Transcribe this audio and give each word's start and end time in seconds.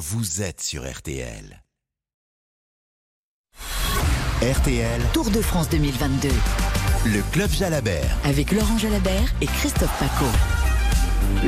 vous 0.00 0.40
êtes 0.40 0.62
sur 0.62 0.90
RTL. 0.90 1.62
RTL, 4.40 5.02
Tour 5.12 5.30
de 5.30 5.42
France 5.42 5.68
2022 5.68 6.30
le 7.06 7.22
club 7.32 7.50
Jalabert. 7.50 8.16
avec 8.24 8.52
Laurent 8.52 8.78
Jalabert 8.78 9.34
et 9.42 9.46
Christophe 9.46 9.92
Paco. 9.98 10.26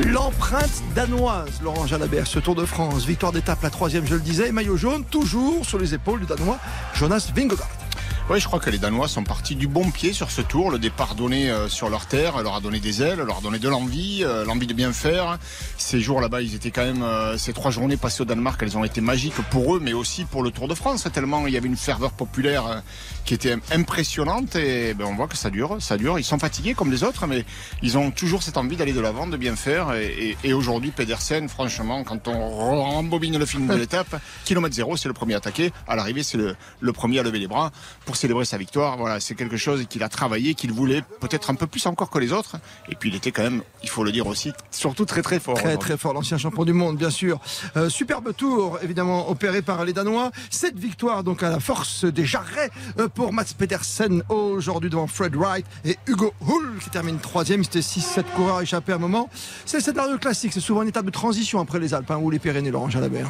L'empreinte 0.07 0.83
danoise, 0.95 1.61
Laurent 1.63 1.87
Jalabert, 1.87 2.27
ce 2.27 2.37
Tour 2.37 2.53
de 2.53 2.65
France. 2.65 3.05
Victoire 3.05 3.31
d'étape, 3.31 3.61
la 3.63 3.71
troisième, 3.71 4.05
je 4.05 4.13
le 4.13 4.21
disais. 4.21 4.51
Maillot 4.51 4.77
jaune, 4.77 5.03
toujours 5.03 5.65
sur 5.65 5.79
les 5.79 5.95
épaules 5.95 6.21
du 6.21 6.25
Danois 6.27 6.59
Jonas 6.93 7.31
Vingegaard. 7.35 7.69
Oui, 8.29 8.39
je 8.39 8.47
crois 8.47 8.61
que 8.61 8.69
les 8.69 8.77
Danois 8.77 9.09
sont 9.09 9.25
partis 9.25 9.53
du 9.55 9.67
bon 9.67 9.91
pied 9.91 10.13
sur 10.13 10.31
ce 10.31 10.41
tour. 10.41 10.71
Le 10.71 10.79
départ 10.79 11.13
donné 11.13 11.51
euh, 11.51 11.67
sur 11.67 11.89
leur 11.89 12.05
terre 12.05 12.41
leur 12.41 12.55
a 12.55 12.61
donné 12.61 12.79
des 12.79 13.03
ailes, 13.03 13.19
leur 13.19 13.39
a 13.39 13.41
donné 13.41 13.59
de 13.59 13.67
l'envie, 13.67 14.21
euh, 14.23 14.45
l'envie 14.45 14.65
de 14.65 14.73
bien 14.73 14.93
faire. 14.93 15.37
Ces 15.77 15.99
jours 15.99 16.21
là-bas, 16.21 16.41
ils 16.41 16.55
étaient 16.55 16.71
quand 16.71 16.85
même, 16.85 17.03
euh, 17.03 17.37
ces 17.37 17.51
trois 17.51 17.69
journées 17.69 17.97
passées 17.97 18.21
au 18.21 18.25
Danemark, 18.25 18.59
elles 18.63 18.77
ont 18.77 18.85
été 18.85 19.01
magiques 19.01 19.35
pour 19.51 19.75
eux, 19.75 19.81
mais 19.83 19.91
aussi 19.91 20.23
pour 20.23 20.41
le 20.41 20.51
Tour 20.51 20.69
de 20.69 20.73
France. 20.73 21.05
Tellement 21.13 21.45
il 21.47 21.53
y 21.53 21.57
avait 21.57 21.67
une 21.67 21.75
ferveur 21.75 22.13
populaire 22.13 22.81
qui 23.25 23.33
était 23.33 23.57
impressionnante 23.73 24.55
et 24.55 24.93
ben, 24.93 25.03
on 25.05 25.15
voit 25.15 25.27
que 25.27 25.35
ça 25.37 25.49
dure, 25.49 25.75
ça 25.81 25.97
dure. 25.97 26.17
Ils 26.17 26.23
sont 26.23 26.39
fatigués 26.39 26.73
comme 26.75 26.91
les 26.91 27.03
autres, 27.03 27.27
mais 27.27 27.43
ils 27.81 27.97
ont 27.97 28.09
toujours 28.09 28.41
cette 28.41 28.55
envie 28.57 28.77
d'aller 28.77 28.93
de 28.93 29.01
l'avant, 29.01 29.27
de 29.27 29.35
bien 29.35 29.57
faire. 29.57 29.93
Et, 29.95 30.05
et- 30.43 30.49
et 30.49 30.53
aujourd'hui, 30.53 30.91
Pedersen, 30.91 31.49
franchement, 31.49 32.03
quand 32.05 32.29
on 32.29 32.49
rembobine 32.49 33.37
le 33.37 33.45
film 33.45 33.67
de 33.67 33.75
l'étape, 33.75 34.15
kilomètre 34.45 34.75
zéro, 34.75 34.95
c'est 34.95 35.09
le 35.09 35.13
premier 35.13 35.33
à 35.33 35.37
attaquer. 35.37 35.73
À 35.89 35.97
l'arrivée, 35.97 36.23
c'est 36.23 36.37
le, 36.37 36.55
le 36.79 36.93
premier 36.93 37.19
à 37.19 37.23
lever 37.23 37.39
les 37.39 37.47
bras 37.47 37.71
pour 38.05 38.12
célébrer 38.15 38.45
sa 38.45 38.57
victoire. 38.57 38.97
Voilà, 38.97 39.19
c'est 39.19 39.35
quelque 39.35 39.57
chose 39.57 39.85
qu'il 39.89 40.03
a 40.03 40.09
travaillé, 40.09 40.53
qu'il 40.53 40.71
voulait 40.71 41.03
peut-être 41.19 41.49
un 41.49 41.55
peu 41.55 41.67
plus 41.67 41.85
encore 41.85 42.09
que 42.09 42.19
les 42.19 42.31
autres. 42.31 42.57
Et 42.89 42.95
puis 42.95 43.09
il 43.09 43.15
était 43.15 43.31
quand 43.31 43.43
même, 43.43 43.61
il 43.83 43.89
faut 43.89 44.03
le 44.03 44.11
dire 44.11 44.27
aussi, 44.27 44.51
surtout 44.71 45.05
très 45.05 45.21
très 45.21 45.39
fort. 45.39 45.55
Très 45.55 45.77
très 45.77 45.97
fort, 45.97 46.13
l'ancien 46.13 46.37
champion 46.37 46.65
du 46.65 46.73
monde, 46.73 46.97
bien 46.97 47.09
sûr. 47.09 47.39
Euh, 47.77 47.89
superbe 47.89 48.33
tour, 48.35 48.79
évidemment, 48.81 49.29
opéré 49.29 49.61
par 49.61 49.85
les 49.85 49.93
Danois. 49.93 50.31
Cette 50.49 50.77
victoire, 50.77 51.23
donc, 51.23 51.43
à 51.43 51.49
la 51.49 51.59
force 51.59 52.05
des 52.05 52.25
jarrets 52.25 52.69
euh, 52.99 53.07
pour 53.07 53.33
Mats 53.33 53.45
Pedersen 53.57 54.23
aujourd'hui 54.29 54.89
devant 54.89 55.07
Fred 55.07 55.35
Wright 55.35 55.65
et 55.85 55.97
Hugo 56.07 56.33
Hull 56.41 56.79
qui 56.81 56.89
termine 56.89 57.19
troisième. 57.19 57.63
C'était 57.63 57.79
6-7 57.79 58.23
coureurs 58.35 58.61
échappés 58.61 58.91
à 58.91 58.95
un 58.95 58.99
moment. 58.99 59.29
C'est 59.65 59.77
le 59.77 59.83
scénario 59.83 60.17
classique, 60.17 60.53
c'est 60.53 60.59
souvent 60.59 60.81
une 60.81 60.89
étape 60.89 61.05
de 61.05 61.11
transition 61.11 61.59
après 61.59 61.79
les 61.79 61.93
Alpes 61.93 62.11
hein, 62.11 62.19
ou 62.21 62.29
les 62.29 62.39
Pyrénées, 62.39 62.71
Laurent 62.71 62.89
Jalabert. 62.89 63.29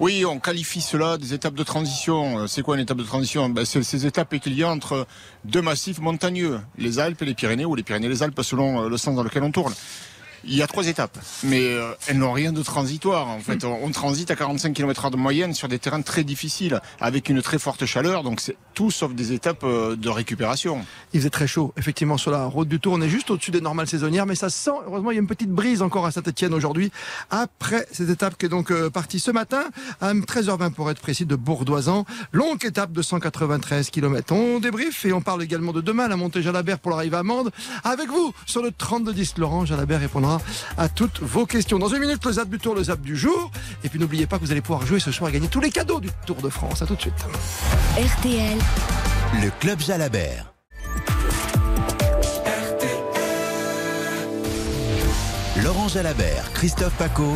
Oui, 0.00 0.24
on 0.24 0.38
qualifie 0.38 0.80
cela 0.80 1.18
des 1.18 1.34
étapes 1.34 1.54
de 1.54 1.62
transition. 1.62 2.40
Euh, 2.40 2.46
C'est 2.46 2.62
quoi 2.62 2.76
une 2.76 2.82
étape 2.82 2.98
de 2.98 3.02
transition? 3.02 3.48
Ben, 3.48 3.64
C'est 3.64 3.82
ces 3.82 4.06
étapes 4.06 4.17
qu'il 4.24 4.54
y 4.54 4.62
a 4.62 4.68
entre 4.68 5.06
deux 5.44 5.62
massifs 5.62 6.00
montagneux, 6.00 6.60
les 6.76 6.98
Alpes 6.98 7.22
et 7.22 7.26
les 7.26 7.34
Pyrénées, 7.34 7.64
ou 7.64 7.74
les 7.74 7.82
Pyrénées 7.82 8.06
et 8.06 8.10
les 8.10 8.22
Alpes 8.22 8.40
selon 8.42 8.82
euh, 8.84 8.88
le 8.88 8.96
sens 8.96 9.14
dans 9.14 9.22
lequel 9.22 9.42
on 9.42 9.50
tourne. 9.50 9.74
Il 10.44 10.54
y 10.54 10.62
a 10.62 10.66
trois 10.66 10.86
étapes, 10.86 11.18
mais 11.42 11.62
euh, 11.62 11.92
elles 12.06 12.18
n'ont 12.18 12.32
rien 12.32 12.52
de 12.52 12.62
transitoire. 12.62 13.28
En 13.28 13.40
fait, 13.40 13.64
on, 13.64 13.84
on 13.84 13.90
transite 13.90 14.30
à 14.30 14.36
45 14.36 14.72
km/h 14.72 15.10
de 15.10 15.16
moyenne 15.16 15.54
sur 15.54 15.68
des 15.68 15.78
terrains 15.78 16.02
très 16.02 16.24
difficiles, 16.24 16.80
avec 17.00 17.28
une 17.28 17.42
très 17.42 17.58
forte 17.58 17.84
chaleur. 17.86 18.22
Donc 18.22 18.40
c'est 18.40 18.56
tout 18.74 18.90
sauf 18.90 19.12
des 19.14 19.32
étapes 19.32 19.64
euh, 19.64 19.96
de 19.96 20.08
récupération. 20.08 20.84
Il 21.12 21.20
faisait 21.20 21.30
très 21.30 21.46
chaud, 21.46 21.72
effectivement, 21.76 22.16
sur 22.16 22.30
la 22.30 22.44
route 22.44 22.68
du 22.68 22.78
Tour. 22.78 22.92
On 22.94 23.00
est 23.00 23.08
juste 23.08 23.30
au-dessus 23.30 23.50
des 23.50 23.60
normales 23.60 23.88
saisonnières, 23.88 24.26
mais 24.26 24.36
ça 24.36 24.50
sent, 24.50 24.70
heureusement, 24.86 25.10
il 25.10 25.14
y 25.14 25.18
a 25.18 25.20
une 25.20 25.26
petite 25.26 25.50
brise 25.50 25.82
encore 25.82 26.06
à 26.06 26.12
Saint-Etienne 26.12 26.54
aujourd'hui, 26.54 26.92
après 27.30 27.86
cette 27.92 28.08
étape 28.08 28.38
qui 28.38 28.46
est 28.46 28.48
donc 28.48 28.70
euh, 28.70 28.90
partie 28.90 29.18
ce 29.20 29.30
matin, 29.30 29.64
à 30.00 30.14
13h20 30.14 30.72
pour 30.72 30.90
être 30.90 31.00
précis, 31.00 31.26
de 31.26 31.34
Bourdoisan. 31.34 32.04
Longue 32.32 32.64
étape 32.64 32.92
de 32.92 33.02
193 33.02 33.90
km. 33.90 34.32
On 34.32 34.60
débrief 34.60 35.04
et 35.04 35.12
on 35.12 35.20
parle 35.20 35.42
également 35.42 35.72
de 35.72 35.80
demain, 35.80 36.08
la 36.08 36.16
montée 36.16 36.42
Jalabert 36.42 36.78
pour 36.78 36.92
l'arrivée 36.92 37.16
à 37.16 37.22
Mende. 37.22 37.50
Avec 37.84 38.08
vous, 38.08 38.32
sur 38.46 38.62
le 38.62 38.70
32-10, 38.70 39.38
Laurent 39.38 39.64
Jalabert 39.64 40.02
répondra 40.28 40.40
à 40.76 40.88
toutes 40.88 41.20
vos 41.20 41.46
questions. 41.46 41.78
Dans 41.78 41.88
une 41.88 42.00
minute, 42.00 42.24
le 42.24 42.32
zap 42.32 42.48
du 42.48 42.58
Tour, 42.58 42.74
le 42.74 42.84
zap 42.84 43.00
du 43.00 43.16
jour. 43.16 43.50
Et 43.84 43.88
puis 43.88 43.98
n'oubliez 43.98 44.26
pas 44.26 44.38
que 44.38 44.44
vous 44.44 44.52
allez 44.52 44.60
pouvoir 44.60 44.86
jouer 44.86 45.00
ce 45.00 45.12
soir 45.12 45.30
et 45.30 45.32
gagner 45.32 45.48
tous 45.48 45.60
les 45.60 45.70
cadeaux 45.70 46.00
du 46.00 46.10
Tour 46.26 46.36
de 46.36 46.48
France. 46.48 46.82
À 46.82 46.86
tout 46.86 46.94
de 46.94 47.00
suite. 47.00 47.14
RTL, 47.96 48.58
Le 49.42 49.50
club 49.60 49.80
Jalabert. 49.80 50.52
Laurent 55.62 55.88
Jalabert, 55.88 56.52
Christophe 56.52 56.94
Paco. 56.94 57.32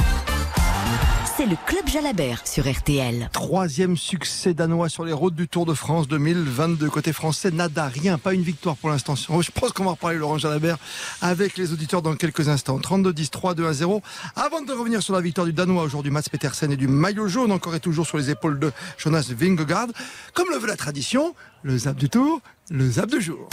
C'est 1.36 1.46
le 1.46 1.56
Club 1.66 1.88
Jalabert 1.88 2.46
sur 2.46 2.70
RTL. 2.70 3.30
Troisième 3.32 3.96
succès 3.96 4.54
danois 4.54 4.88
sur 4.88 5.04
les 5.04 5.12
routes 5.12 5.34
du 5.34 5.48
Tour 5.48 5.66
de 5.66 5.72
France 5.72 6.08
2022. 6.08 6.90
Côté 6.90 7.12
français, 7.12 7.50
nada, 7.50 7.86
rien, 7.86 8.18
pas 8.18 8.34
une 8.34 8.42
victoire 8.42 8.76
pour 8.76 8.90
l'instant. 8.90 9.14
Je 9.14 9.50
pense 9.50 9.72
qu'on 9.72 9.84
va 9.84 9.92
reparler 9.92 10.18
Laurent 10.18 10.38
Jalabert 10.38 10.78
avec 11.20 11.56
les 11.56 11.72
auditeurs 11.72 12.02
dans 12.02 12.16
quelques 12.16 12.48
instants. 12.48 12.78
32-10, 12.78 13.30
3-2-1-0. 13.30 14.02
Avant 14.36 14.62
de 14.62 14.72
revenir 14.72 15.02
sur 15.02 15.14
la 15.14 15.20
victoire 15.20 15.46
du 15.46 15.52
Danois 15.52 15.84
aujourd'hui, 15.84 16.10
Mats 16.10 16.22
Petersen 16.30 16.72
et 16.72 16.76
du 16.76 16.88
maillot 16.88 17.28
jaune, 17.28 17.52
encore 17.52 17.74
et 17.74 17.80
toujours 17.80 18.06
sur 18.06 18.18
les 18.18 18.30
épaules 18.30 18.58
de 18.58 18.72
Jonas 18.98 19.30
Vingegaard. 19.30 19.88
Comme 20.34 20.48
le 20.50 20.58
veut 20.58 20.68
la 20.68 20.76
tradition, 20.76 21.34
le 21.62 21.78
zap 21.78 21.96
du 21.96 22.08
Tour, 22.08 22.40
le 22.70 22.90
zap 22.90 23.10
du 23.10 23.20
jour. 23.20 23.48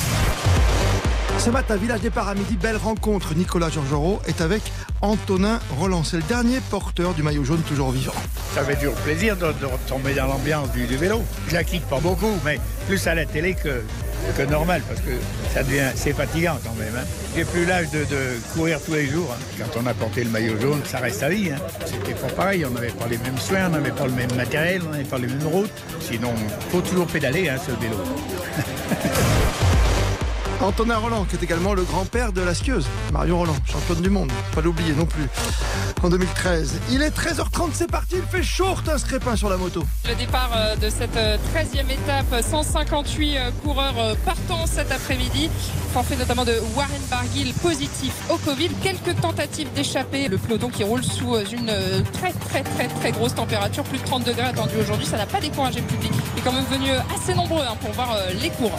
Ce 1.39 1.49
matin, 1.49 1.77
village 1.77 2.01
départ 2.01 2.27
à 2.27 2.35
midi, 2.35 2.57
belle 2.57 2.75
rencontre. 2.77 3.33
Nicolas 3.33 3.69
Georgerot 3.69 4.19
est 4.27 4.41
avec 4.41 4.61
Antonin 5.01 5.59
Roland. 5.79 6.03
C'est 6.03 6.17
le 6.17 6.23
dernier 6.23 6.59
porteur 6.69 7.13
du 7.13 7.23
maillot 7.23 7.45
jaune 7.45 7.61
toujours 7.61 7.91
vivant. 7.91 8.13
Ça 8.53 8.63
fait 8.63 8.75
toujours 8.75 8.93
plaisir 8.95 9.37
de, 9.37 9.45
de 9.53 9.65
retomber 9.65 10.13
dans 10.13 10.27
l'ambiance 10.27 10.69
du, 10.73 10.85
du 10.85 10.97
vélo. 10.97 11.23
Je 11.47 11.53
la 11.53 11.63
quitte 11.63 11.85
pas 11.85 11.99
beaucoup, 11.99 12.33
mais 12.43 12.59
plus 12.87 13.07
à 13.07 13.15
la 13.15 13.25
télé 13.25 13.53
que, 13.53 13.81
que 14.37 14.41
normal, 14.43 14.81
parce 14.87 14.99
que 14.99 15.11
ça 15.53 15.63
devient, 15.63 15.89
c'est 15.95 16.11
fatigant 16.13 16.57
quand 16.63 16.75
même. 16.77 16.93
Hein. 16.97 17.07
J'ai 17.35 17.45
plus 17.45 17.65
l'âge 17.65 17.89
de, 17.91 17.99
de 17.99 18.37
courir 18.53 18.79
tous 18.85 18.93
les 18.93 19.07
jours. 19.07 19.33
hein. 19.33 19.41
Quand 19.73 19.79
on 19.81 19.85
a 19.87 19.93
porté 19.93 20.25
le 20.25 20.29
maillot 20.29 20.59
jaune, 20.59 20.81
ça 20.85 20.99
reste 20.99 21.23
à 21.23 21.29
vie. 21.29 21.51
Hein. 21.51 21.57
C'était 21.85 22.15
pas 22.19 22.27
pareil, 22.33 22.65
on 22.65 22.71
n'avait 22.71 22.89
pas 22.89 23.07
les 23.07 23.17
mêmes 23.17 23.37
soins, 23.39 23.67
on 23.67 23.69
n'avait 23.69 23.91
pas 23.91 24.05
le 24.05 24.13
même 24.13 24.33
matériel, 24.35 24.81
on 24.85 24.91
n'avait 24.91 25.03
pas 25.05 25.17
les 25.17 25.27
mêmes 25.27 25.47
routes. 25.47 25.71
Sinon, 26.01 26.33
faut 26.69 26.81
toujours 26.81 27.07
pédaler, 27.07 27.47
hein, 27.47 27.55
ce 27.65 27.71
vélo. 27.71 27.95
Antonin 30.61 30.97
Roland, 30.97 31.25
qui 31.25 31.35
est 31.37 31.43
également 31.43 31.73
le 31.73 31.83
grand-père 31.83 32.33
de 32.33 32.41
la 32.41 32.53
skieuse, 32.53 32.85
Marion 33.13 33.39
Roland, 33.39 33.55
championne 33.65 34.01
du 34.01 34.09
monde, 34.09 34.31
pas 34.53 34.61
l'oublier 34.61 34.93
non 34.93 35.05
plus, 35.05 35.27
en 36.03 36.09
2013. 36.09 36.79
Il 36.91 37.01
est 37.01 37.15
13h30, 37.15 37.69
c'est 37.73 37.89
parti, 37.89 38.15
il 38.17 38.23
fait 38.23 38.43
chaud, 38.43 38.75
un 38.91 38.97
scrépin 38.97 39.35
sur 39.35 39.49
la 39.49 39.57
moto. 39.57 39.83
Le 40.07 40.15
départ 40.15 40.51
euh, 40.55 40.75
de 40.75 40.89
cette 40.89 41.15
euh, 41.15 41.37
13e 41.55 41.89
étape, 41.91 42.41
158 42.41 43.37
euh, 43.37 43.51
coureurs 43.63 43.97
euh, 43.99 44.15
partant 44.25 44.65
cet 44.65 44.91
après-midi. 44.91 45.49
Forfait 45.93 46.17
notamment 46.17 46.45
de 46.45 46.53
Warren 46.75 47.01
Barguil 47.09 47.51
positif 47.53 48.13
au 48.29 48.37
Covid. 48.37 48.69
Quelques 48.83 49.19
tentatives 49.21 49.71
d'échapper. 49.73 50.27
Le 50.27 50.37
peloton 50.37 50.69
qui 50.69 50.83
roule 50.83 51.03
sous 51.03 51.35
euh, 51.35 51.43
une 51.51 51.69
euh, 51.69 52.01
très 52.13 52.31
très 52.31 52.61
très 52.63 52.87
très 52.87 53.11
grosse 53.11 53.33
température. 53.33 53.83
Plus 53.85 53.97
de 53.97 54.03
30 54.03 54.23
degrés 54.23 54.43
attendus 54.47 54.75
aujourd'hui. 54.79 55.07
Ça 55.07 55.17
n'a 55.17 55.25
pas 55.25 55.39
découragé 55.39 55.79
le 55.79 55.87
public. 55.87 56.11
Il 56.35 56.39
est 56.39 56.43
quand 56.43 56.51
même 56.53 56.65
venu 56.65 56.91
euh, 56.91 56.99
assez 57.15 57.33
nombreux 57.33 57.63
hein, 57.63 57.75
pour 57.81 57.91
voir 57.93 58.11
euh, 58.13 58.29
les 58.39 58.49
coureurs. 58.49 58.77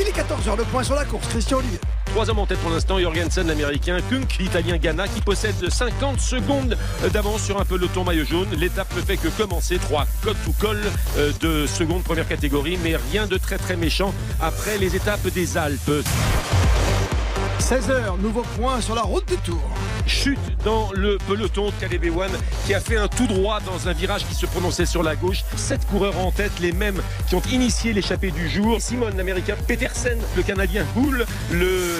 Il 0.00 0.06
est 0.06 0.12
14h, 0.12 0.56
le 0.56 0.62
point 0.62 0.84
sur 0.84 0.94
la 0.94 1.04
course, 1.04 1.26
Christian 1.26 1.58
Olivier. 1.58 1.80
Trois 2.06 2.30
hommes 2.30 2.38
en 2.38 2.46
tête 2.46 2.58
pour 2.58 2.70
l'instant, 2.70 3.00
Jorgensen 3.00 3.48
l'américain, 3.48 3.98
Kunk 4.08 4.38
l'italien 4.38 4.76
Ghana 4.76 5.08
qui 5.08 5.20
possède 5.20 5.68
50 5.68 6.20
secondes 6.20 6.76
d'avance 7.12 7.42
sur 7.42 7.60
un 7.60 7.64
peloton 7.64 8.04
maillot 8.04 8.24
jaune. 8.24 8.46
L'étape 8.56 8.94
ne 8.94 9.00
fait 9.00 9.16
que 9.16 9.26
commencer, 9.26 9.78
trois 9.78 10.06
côte 10.22 10.36
ou 10.46 10.52
col 10.52 10.80
euh, 11.16 11.32
de 11.40 11.66
seconde 11.66 12.04
première 12.04 12.28
catégorie, 12.28 12.78
mais 12.84 12.94
rien 13.10 13.26
de 13.26 13.36
très 13.38 13.58
très 13.58 13.76
méchant 13.76 14.14
après 14.40 14.78
les 14.78 14.94
étapes 14.94 15.26
des 15.26 15.58
Alpes. 15.58 15.90
16h, 17.58 18.20
nouveau 18.20 18.42
point 18.56 18.80
sur 18.80 18.94
la 18.94 19.02
route 19.02 19.26
du 19.26 19.36
Tour. 19.38 19.60
Chute 20.08 20.38
dans 20.64 20.90
le 20.92 21.18
peloton 21.28 21.70
Caleb 21.80 22.04
Ewan 22.04 22.30
qui 22.66 22.74
a 22.74 22.80
fait 22.80 22.96
un 22.96 23.08
tout 23.08 23.26
droit 23.26 23.60
dans 23.60 23.88
un 23.88 23.92
virage 23.92 24.26
qui 24.26 24.34
se 24.34 24.46
prononçait 24.46 24.86
sur 24.86 25.02
la 25.02 25.16
gauche. 25.16 25.44
Sept 25.56 25.86
coureurs 25.86 26.18
en 26.18 26.32
tête, 26.32 26.52
les 26.60 26.72
mêmes 26.72 27.00
qui 27.28 27.34
ont 27.34 27.42
initié 27.52 27.92
l'échappée 27.92 28.30
du 28.30 28.48
jour. 28.48 28.80
Simon, 28.80 29.10
l'américain 29.16 29.54
Petersen, 29.66 30.18
le 30.36 30.42
canadien 30.42 30.84
Hull, 30.96 31.26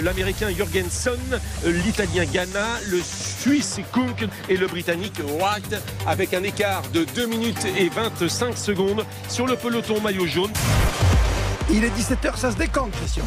l'américain 0.02 0.48
Jorgensen, 0.56 1.18
l'italien 1.64 2.24
Ghana, 2.24 2.66
le 2.88 3.00
suisse 3.02 3.80
Kunk 3.92 4.26
et 4.48 4.56
le 4.56 4.66
britannique 4.66 5.20
White 5.40 5.76
avec 6.06 6.34
un 6.34 6.42
écart 6.42 6.82
de 6.92 7.04
2 7.04 7.26
minutes 7.26 7.66
et 7.76 7.88
25 7.88 8.56
secondes 8.56 9.04
sur 9.28 9.46
le 9.46 9.56
peloton 9.56 10.00
maillot 10.00 10.26
jaune. 10.26 10.52
Il 11.70 11.84
est 11.84 11.90
17h, 11.90 12.36
ça 12.36 12.50
se 12.50 12.56
décante, 12.56 12.92
Christian. 12.92 13.24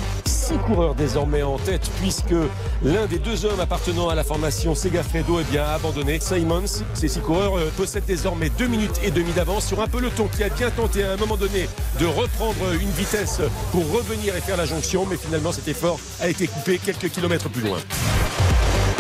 Six 0.52 0.58
coureurs 0.58 0.96
désormais 0.96 1.44
en 1.44 1.58
tête 1.58 1.90
puisque 2.02 2.36
l'un 2.84 3.06
des 3.06 3.20
deux 3.20 3.46
hommes 3.46 3.62
appartenant 3.62 4.10
à 4.10 4.16
la 4.16 4.26
formation 4.26 4.76
Segafredo 4.76 5.40
eh 5.40 5.46
bien, 5.46 5.64
abandonné. 5.64 6.20
Simons, 6.20 6.84
ces 6.94 7.08
six 7.08 7.22
coureurs 7.22 7.58
euh, 7.58 7.72
possèdent 7.78 8.06
désormais 8.06 8.50
deux 8.50 8.68
minutes 8.68 9.00
et 9.02 9.12
demie 9.12 9.32
d'avance 9.32 9.66
sur 9.66 9.80
un 9.80 9.88
peloton 9.88 10.28
qui 10.28 10.44
a 10.44 10.50
bien 10.50 10.70
tenté 10.70 11.06
à 11.06 11.14
un 11.14 11.16
moment 11.16 11.38
donné 11.38 11.70
de 12.02 12.06
reprendre 12.06 12.74
une 12.82 12.90
vitesse 12.90 13.40
pour 13.72 13.90
revenir 13.94 14.36
et 14.36 14.42
faire 14.42 14.58
la 14.58 14.66
jonction, 14.66 15.08
mais 15.10 15.16
finalement 15.16 15.54
cet 15.54 15.70
effort 15.70 15.98
a 16.20 16.28
été 16.28 16.48
coupé 16.48 16.80
quelques 16.80 17.10
kilomètres 17.10 17.50
plus 17.50 17.62
loin. 17.62 17.78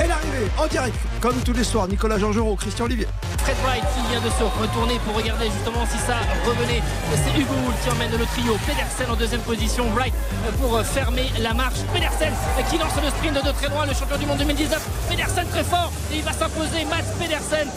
Et 0.03 0.07
l'arrivée 0.07 0.49
en 0.57 0.67
direct, 0.67 0.95
comme 1.19 1.35
tous 1.43 1.53
les 1.53 1.63
soirs, 1.63 1.87
Nicolas 1.87 2.17
Georgerot, 2.17 2.55
Christian 2.55 2.85
Olivier. 2.85 3.07
Fred 3.43 3.57
Wright 3.65 3.83
qui 3.93 4.01
vient 4.09 4.21
de 4.21 4.29
se 4.29 4.43
retourner 4.61 4.99
pour 5.05 5.15
regarder 5.15 5.45
justement 5.45 5.85
si 5.85 5.97
ça 5.97 6.17
revenait. 6.45 6.81
C'est 7.13 7.33
Hugo 7.39 7.53
Hull 7.65 7.73
qui 7.83 7.89
emmène 7.89 8.11
le 8.11 8.25
trio. 8.25 8.57
Pedersen 8.65 9.09
en 9.09 9.15
deuxième 9.15 9.41
position. 9.41 9.85
Wright 9.95 10.13
pour 10.59 10.79
fermer 10.81 11.29
la 11.39 11.53
marche. 11.53 11.81
Pedersen 11.93 12.33
qui 12.69 12.77
lance 12.77 12.93
le 13.01 13.09
sprint 13.09 13.43
de 13.45 13.51
très 13.51 13.69
loin, 13.69 13.85
le 13.85 13.93
champion 13.93 14.17
du 14.17 14.25
monde 14.25 14.37
2019. 14.37 14.81
Pedersen 15.09 15.47
très 15.49 15.63
fort 15.63 15.91
et 16.11 16.17
il 16.17 16.23
va 16.23 16.33
s'imposer. 16.33 16.85
Mats 16.85 17.09
Pedersen 17.19 17.67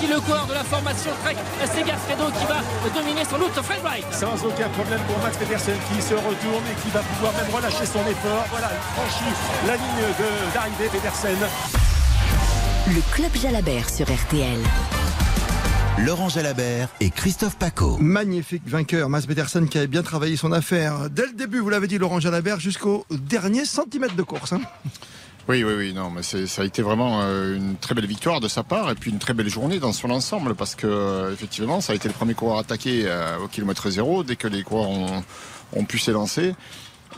qui 0.00 0.06
le 0.06 0.20
corps 0.20 0.46
de 0.46 0.54
la 0.54 0.64
formation 0.64 1.10
Trek. 1.24 1.36
C'est 1.64 1.84
Gaffredo 1.84 2.32
qui 2.32 2.44
va 2.44 2.60
dominer 2.92 3.24
sans 3.24 3.38
doute 3.38 3.56
Fred 3.60 3.80
Wright. 3.82 4.04
Sans 4.12 4.36
aucun 4.44 4.68
problème 4.76 5.00
pour 5.08 5.18
Max 5.24 5.36
Pedersen 5.36 5.76
qui 5.88 6.00
se 6.00 6.14
retourne 6.14 6.64
et 6.68 6.76
qui 6.80 6.90
va 6.92 7.00
pouvoir 7.00 7.32
même 7.32 7.48
relâcher 7.48 7.86
son 7.86 8.04
effort. 8.08 8.44
Voilà, 8.50 8.68
il 8.72 8.84
franchit 8.92 9.32
la 9.66 9.76
ligne 9.76 10.04
d'arrivée 10.52 10.88
Pedersen. 10.92 11.40
Le 12.86 13.00
club 13.14 13.30
Jalabert 13.40 13.88
sur 13.90 14.06
RTL. 14.06 14.58
Laurent 16.04 16.28
Jalabert 16.28 16.88
et 17.00 17.10
Christophe 17.10 17.56
Paco. 17.56 17.96
Magnifique 17.98 18.62
vainqueur, 18.66 19.08
Mas 19.08 19.26
Pedersen 19.26 19.68
qui 19.68 19.78
avait 19.78 19.86
bien 19.86 20.02
travaillé 20.02 20.36
son 20.36 20.52
affaire. 20.52 21.08
Dès 21.10 21.26
le 21.26 21.32
début, 21.32 21.60
vous 21.60 21.70
l'avez 21.70 21.86
dit, 21.86 21.98
Laurent 21.98 22.20
Jalabert, 22.20 22.60
jusqu'au 22.60 23.06
dernier 23.10 23.64
centimètre 23.64 24.14
de 24.16 24.22
course. 24.22 24.52
hein. 24.52 24.60
Oui, 25.48 25.62
oui, 25.62 25.74
oui, 25.76 25.92
non, 25.94 26.10
mais 26.10 26.22
c'est- 26.22 26.46
ça 26.46 26.62
a 26.62 26.64
été 26.64 26.80
vraiment 26.82 27.20
euh, 27.22 27.56
une 27.56 27.76
très 27.76 27.94
belle 27.94 28.06
victoire 28.06 28.40
de 28.40 28.48
sa 28.48 28.62
part 28.62 28.90
et 28.90 28.94
puis 28.94 29.10
une 29.10 29.18
très 29.18 29.34
belle 29.34 29.50
journée 29.50 29.78
dans 29.78 29.92
son 29.92 30.10
ensemble 30.10 30.54
parce 30.54 30.74
que 30.74 30.86
euh, 30.86 31.32
effectivement, 31.32 31.80
ça 31.82 31.92
a 31.92 31.96
été 31.96 32.08
le 32.08 32.14
premier 32.14 32.32
coureur 32.34 32.58
attaqué 32.58 33.02
euh, 33.06 33.38
au 33.44 33.48
kilomètre 33.48 33.90
zéro 33.90 34.24
dès 34.24 34.36
que 34.36 34.48
les 34.48 34.62
coureurs 34.62 34.88
ont, 34.88 35.22
ont 35.74 35.84
pu 35.84 35.98
s'élancer. 35.98 36.54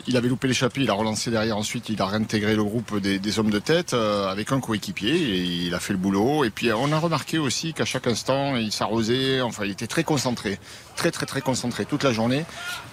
Il 0.06 0.16
avait 0.16 0.28
loupé 0.28 0.46
l'échappée, 0.48 0.82
il 0.82 0.90
a 0.90 0.94
relancé 0.94 1.30
derrière. 1.30 1.56
Ensuite, 1.56 1.88
il 1.88 2.00
a 2.00 2.06
réintégré 2.06 2.54
le 2.54 2.62
groupe 2.64 2.98
des, 3.00 3.18
des 3.18 3.38
hommes 3.38 3.50
de 3.50 3.58
tête 3.58 3.92
euh, 3.94 4.28
avec 4.28 4.52
un 4.52 4.60
coéquipier 4.60 5.10
et 5.14 5.42
il 5.42 5.74
a 5.74 5.80
fait 5.80 5.92
le 5.92 5.98
boulot. 5.98 6.44
Et 6.44 6.50
puis, 6.50 6.68
euh, 6.70 6.76
on 6.76 6.92
a 6.92 6.98
remarqué 6.98 7.38
aussi 7.38 7.72
qu'à 7.74 7.84
chaque 7.84 8.06
instant, 8.06 8.56
il 8.56 8.72
s'arrosait. 8.72 9.40
Enfin, 9.40 9.64
il 9.64 9.70
était 9.72 9.86
très 9.86 10.04
concentré, 10.04 10.58
très, 10.96 11.10
très, 11.10 11.26
très 11.26 11.40
concentré 11.40 11.84
toute 11.86 12.04
la 12.04 12.12
journée. 12.12 12.44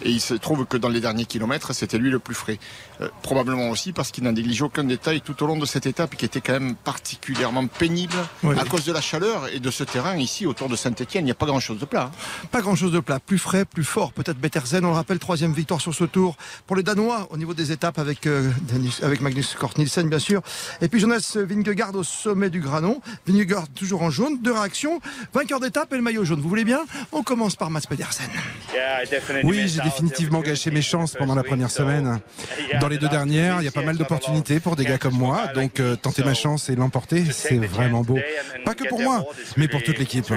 Et 0.04 0.10
il 0.10 0.22
se 0.22 0.34
trouve 0.34 0.66
que 0.66 0.78
dans 0.78 0.90
les 0.90 1.02
derniers 1.02 1.26
kilomètres, 1.26 1.74
c'était 1.74 1.98
lui 1.98 2.10
le 2.10 2.20
plus 2.20 2.36
frais. 2.36 2.58
Euh, 3.02 3.10
probablement 3.22 3.70
aussi 3.70 3.92
parce 3.94 4.12
qu'il 4.12 4.24
n'a 4.24 4.32
négligé 4.32 4.64
aucun 4.64 4.84
détail 4.84 5.22
tout 5.22 5.42
au 5.44 5.48
long 5.48 5.58
de 5.58 5.66
cette 5.66 5.86
étape 5.86 6.16
qui 6.16 6.26
était 6.26 6.42
quand 6.42 6.54
même 6.54 6.76
particulièrement 6.76 7.68
pénible 7.68 8.16
Oui. 8.44 8.56
à 8.60 8.66
cause 8.66 8.86
de 8.86 8.92
la 8.94 9.02
chaleur 9.02 9.48
et 9.54 9.60
de 9.60 9.72
ce 9.72 9.84
terrain 9.84 10.16
ici 10.18 10.46
autour 10.46 10.70
de 10.70 10.76
Saint-Etienne. 10.76 11.24
Il 11.24 11.26
n'y 11.26 11.32
a 11.32 11.36
pas 11.36 11.46
grand-chose 11.46 11.80
de 11.80 11.86
plat. 11.86 12.12
hein. 12.14 12.48
Pas 12.52 12.62
grand 12.62 12.76
chose 12.76 12.92
de 12.92 13.00
plat, 13.00 13.20
plus 13.20 13.38
frais, 13.40 13.66
plus 13.66 13.84
fort. 13.84 14.14
Peut-être 14.14 14.38
Betterzen, 14.38 14.86
on 14.86 14.90
le 14.90 14.96
rappelle, 14.96 15.20
troisième 15.20 15.54
victoire 15.54 15.82
sur 15.82 15.94
ce 15.94 16.04
tour 16.06 16.36
pour 16.68 16.76
les 16.76 16.84
Danois 16.94 17.28
au 17.32 17.38
niveau 17.38 17.56
des 17.56 17.72
étapes 17.72 17.98
avec, 17.98 18.28
euh, 18.28 18.52
avec 19.02 19.22
Magnus 19.22 19.56
Kort 19.56 19.74
Nielsen, 19.78 20.08
bien 20.10 20.20
sûr. 20.20 20.44
Et 20.80 20.88
puis 20.88 21.00
Jonas 21.00 21.36
Vingegaard 21.36 21.96
au 21.96 22.04
sommet 22.04 22.52
du 22.52 22.60
Granon. 22.60 23.02
Vingegaard 23.26 23.68
toujours 23.70 24.04
en 24.04 24.12
jaune, 24.12 24.38
deux 24.40 24.52
réactions. 24.52 25.00
Vainqueur 25.34 25.60
d'étape 25.60 25.92
et 25.92 25.96
le 25.96 26.04
maillot 26.04 26.24
jaune. 26.24 26.40
Vous 26.40 26.50
voulez 26.50 26.66
bien? 26.66 26.82
On 27.12 27.24
commence 27.24 27.56
par 27.56 27.72
Mats 27.72 27.82
Pedersen. 27.90 28.28
Oui, 29.44 29.68
j'ai 29.68 29.82
définitivement 29.82 30.42
gâché 30.42 30.70
mes 30.70 30.84
chances 30.84 31.16
pendant 31.16 31.34
la 31.34 31.42
première 31.42 31.72
semaine. 31.72 32.20
Dans 32.80 32.88
les 32.88 33.00
deux 33.00 33.10
dernières, 33.10 33.62
il 33.62 33.66
y 33.66 33.68
a 33.68 33.72
pas 33.72 33.82
mal 33.82 33.98
d'opportunités 33.98 34.60
pour 34.60 34.76
des 34.76 34.86
gars 34.86 35.00
comme 35.00 35.16
moi, 35.16 35.48
donc 35.56 35.80
euh, 35.80 35.96
tenter 35.96 36.24
ma 36.24 36.36
chance 36.36 36.70
et 36.70 36.76
l'emporter, 36.76 37.24
c'est 37.32 37.58
vraiment 37.58 38.04
beau. 38.04 38.20
Pas 38.66 38.76
que 38.76 38.88
pour 38.88 39.02
moi, 39.02 39.26
mais 39.58 39.68
pour 39.68 39.82
toute 39.82 39.98
l'équipe. 39.98 40.32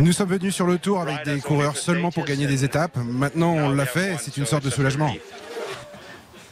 Nous 0.00 0.12
sommes 0.12 0.28
venus 0.28 0.54
sur 0.54 0.66
le 0.66 0.78
tour 0.78 1.00
avec 1.00 1.24
des 1.24 1.38
coureurs 1.40 1.76
seulement 1.76 2.10
pour 2.10 2.24
gagner 2.24 2.46
des 2.46 2.64
étapes. 2.64 2.71
Maintenant, 3.04 3.52
on 3.52 3.70
l'a 3.70 3.86
fait, 3.86 4.16
c'est 4.20 4.36
une 4.36 4.46
sorte 4.46 4.64
de 4.64 4.70
soulagement. 4.70 5.12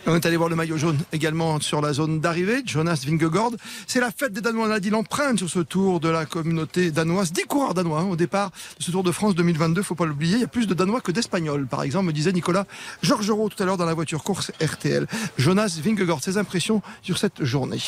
On 0.07 0.17
est 0.17 0.27
allé 0.27 0.37
voir 0.37 0.49
le 0.49 0.57
maillot 0.57 0.79
jaune 0.79 0.99
également 1.13 1.61
sur 1.61 1.81
la 1.81 1.93
zone 1.93 2.21
d'arrivée, 2.21 2.63
Jonas 2.65 3.05
Vingegaard. 3.07 3.51
C'est 3.87 4.01
la 4.01 4.11
fête 4.11 4.33
des 4.33 4.41
Danois, 4.41 4.67
on 4.67 4.71
a 4.71 4.81
dit 4.81 4.91
l'empreinte 4.91 5.39
sur 5.39 5.49
ce 5.49 5.61
tour 5.61 6.01
de 6.01 6.09
la 6.09 6.25
communauté 6.25 6.91
danoise. 6.91 7.33
10 7.33 7.43
coureurs 7.45 7.75
danois 7.75 8.01
hein, 8.01 8.09
au 8.11 8.17
départ 8.17 8.51
de 8.79 8.83
ce 8.83 8.91
Tour 8.91 9.03
de 9.03 9.13
France 9.13 9.35
2022, 9.35 9.83
faut 9.83 9.95
pas 9.95 10.07
l'oublier. 10.07 10.37
Il 10.37 10.41
y 10.41 10.45
a 10.45 10.49
plus 10.49 10.67
de 10.67 10.75
Danois 10.75 11.01
que 11.01 11.13
d'Espagnols, 11.13 11.67
par 11.67 11.83
exemple, 11.83 12.07
me 12.07 12.13
disait 12.13 12.33
Nicolas 12.33 12.65
Georgerot 13.03 13.51
tout 13.51 13.63
à 13.63 13.67
l'heure 13.67 13.77
dans 13.77 13.85
la 13.85 13.95
voiture 13.95 14.25
course 14.25 14.53
RTL. 14.61 15.07
Jonas 15.37 15.79
Vingegaard, 15.83 16.23
ses 16.25 16.39
impressions 16.39 16.83
sur 17.03 17.19
cette 17.19 17.45
journée? 17.45 17.81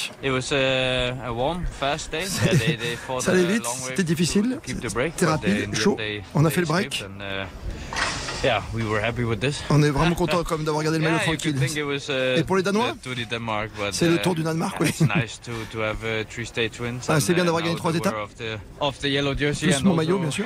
Ça 3.20 3.32
allait 3.32 3.46
vite, 3.46 3.64
c'était 3.66 4.04
difficile, 4.04 4.60
c'était 4.64 5.26
rapide, 5.26 5.74
chaud. 5.74 5.96
On 6.34 6.44
a 6.44 6.50
fait 6.50 6.60
le 6.60 6.66
break. 6.66 7.04
On 9.70 9.82
est 9.82 9.90
vraiment 9.90 10.14
content 10.14 10.42
comme 10.42 10.64
d'avoir 10.64 10.82
gardé 10.82 10.98
le 10.98 11.04
maillot 11.04 11.18
tranquille. 11.18 11.56
Et 12.36 12.42
pour 12.44 12.56
les 12.56 12.62
Danois 12.62 12.94
C'est 13.92 14.08
le 14.08 14.18
Tour 14.18 14.34
du 14.34 14.42
Danemark, 14.42 14.76
oui. 14.80 14.90
Ah, 17.08 17.20
c'est 17.20 17.34
bien 17.34 17.44
d'avoir 17.44 17.62
gagné 17.62 17.76
trois 17.76 17.94
étapes. 17.94 18.14
Plus 19.52 19.84
mon 19.84 19.94
maillot, 19.94 20.18
bien 20.18 20.30
sûr. 20.30 20.44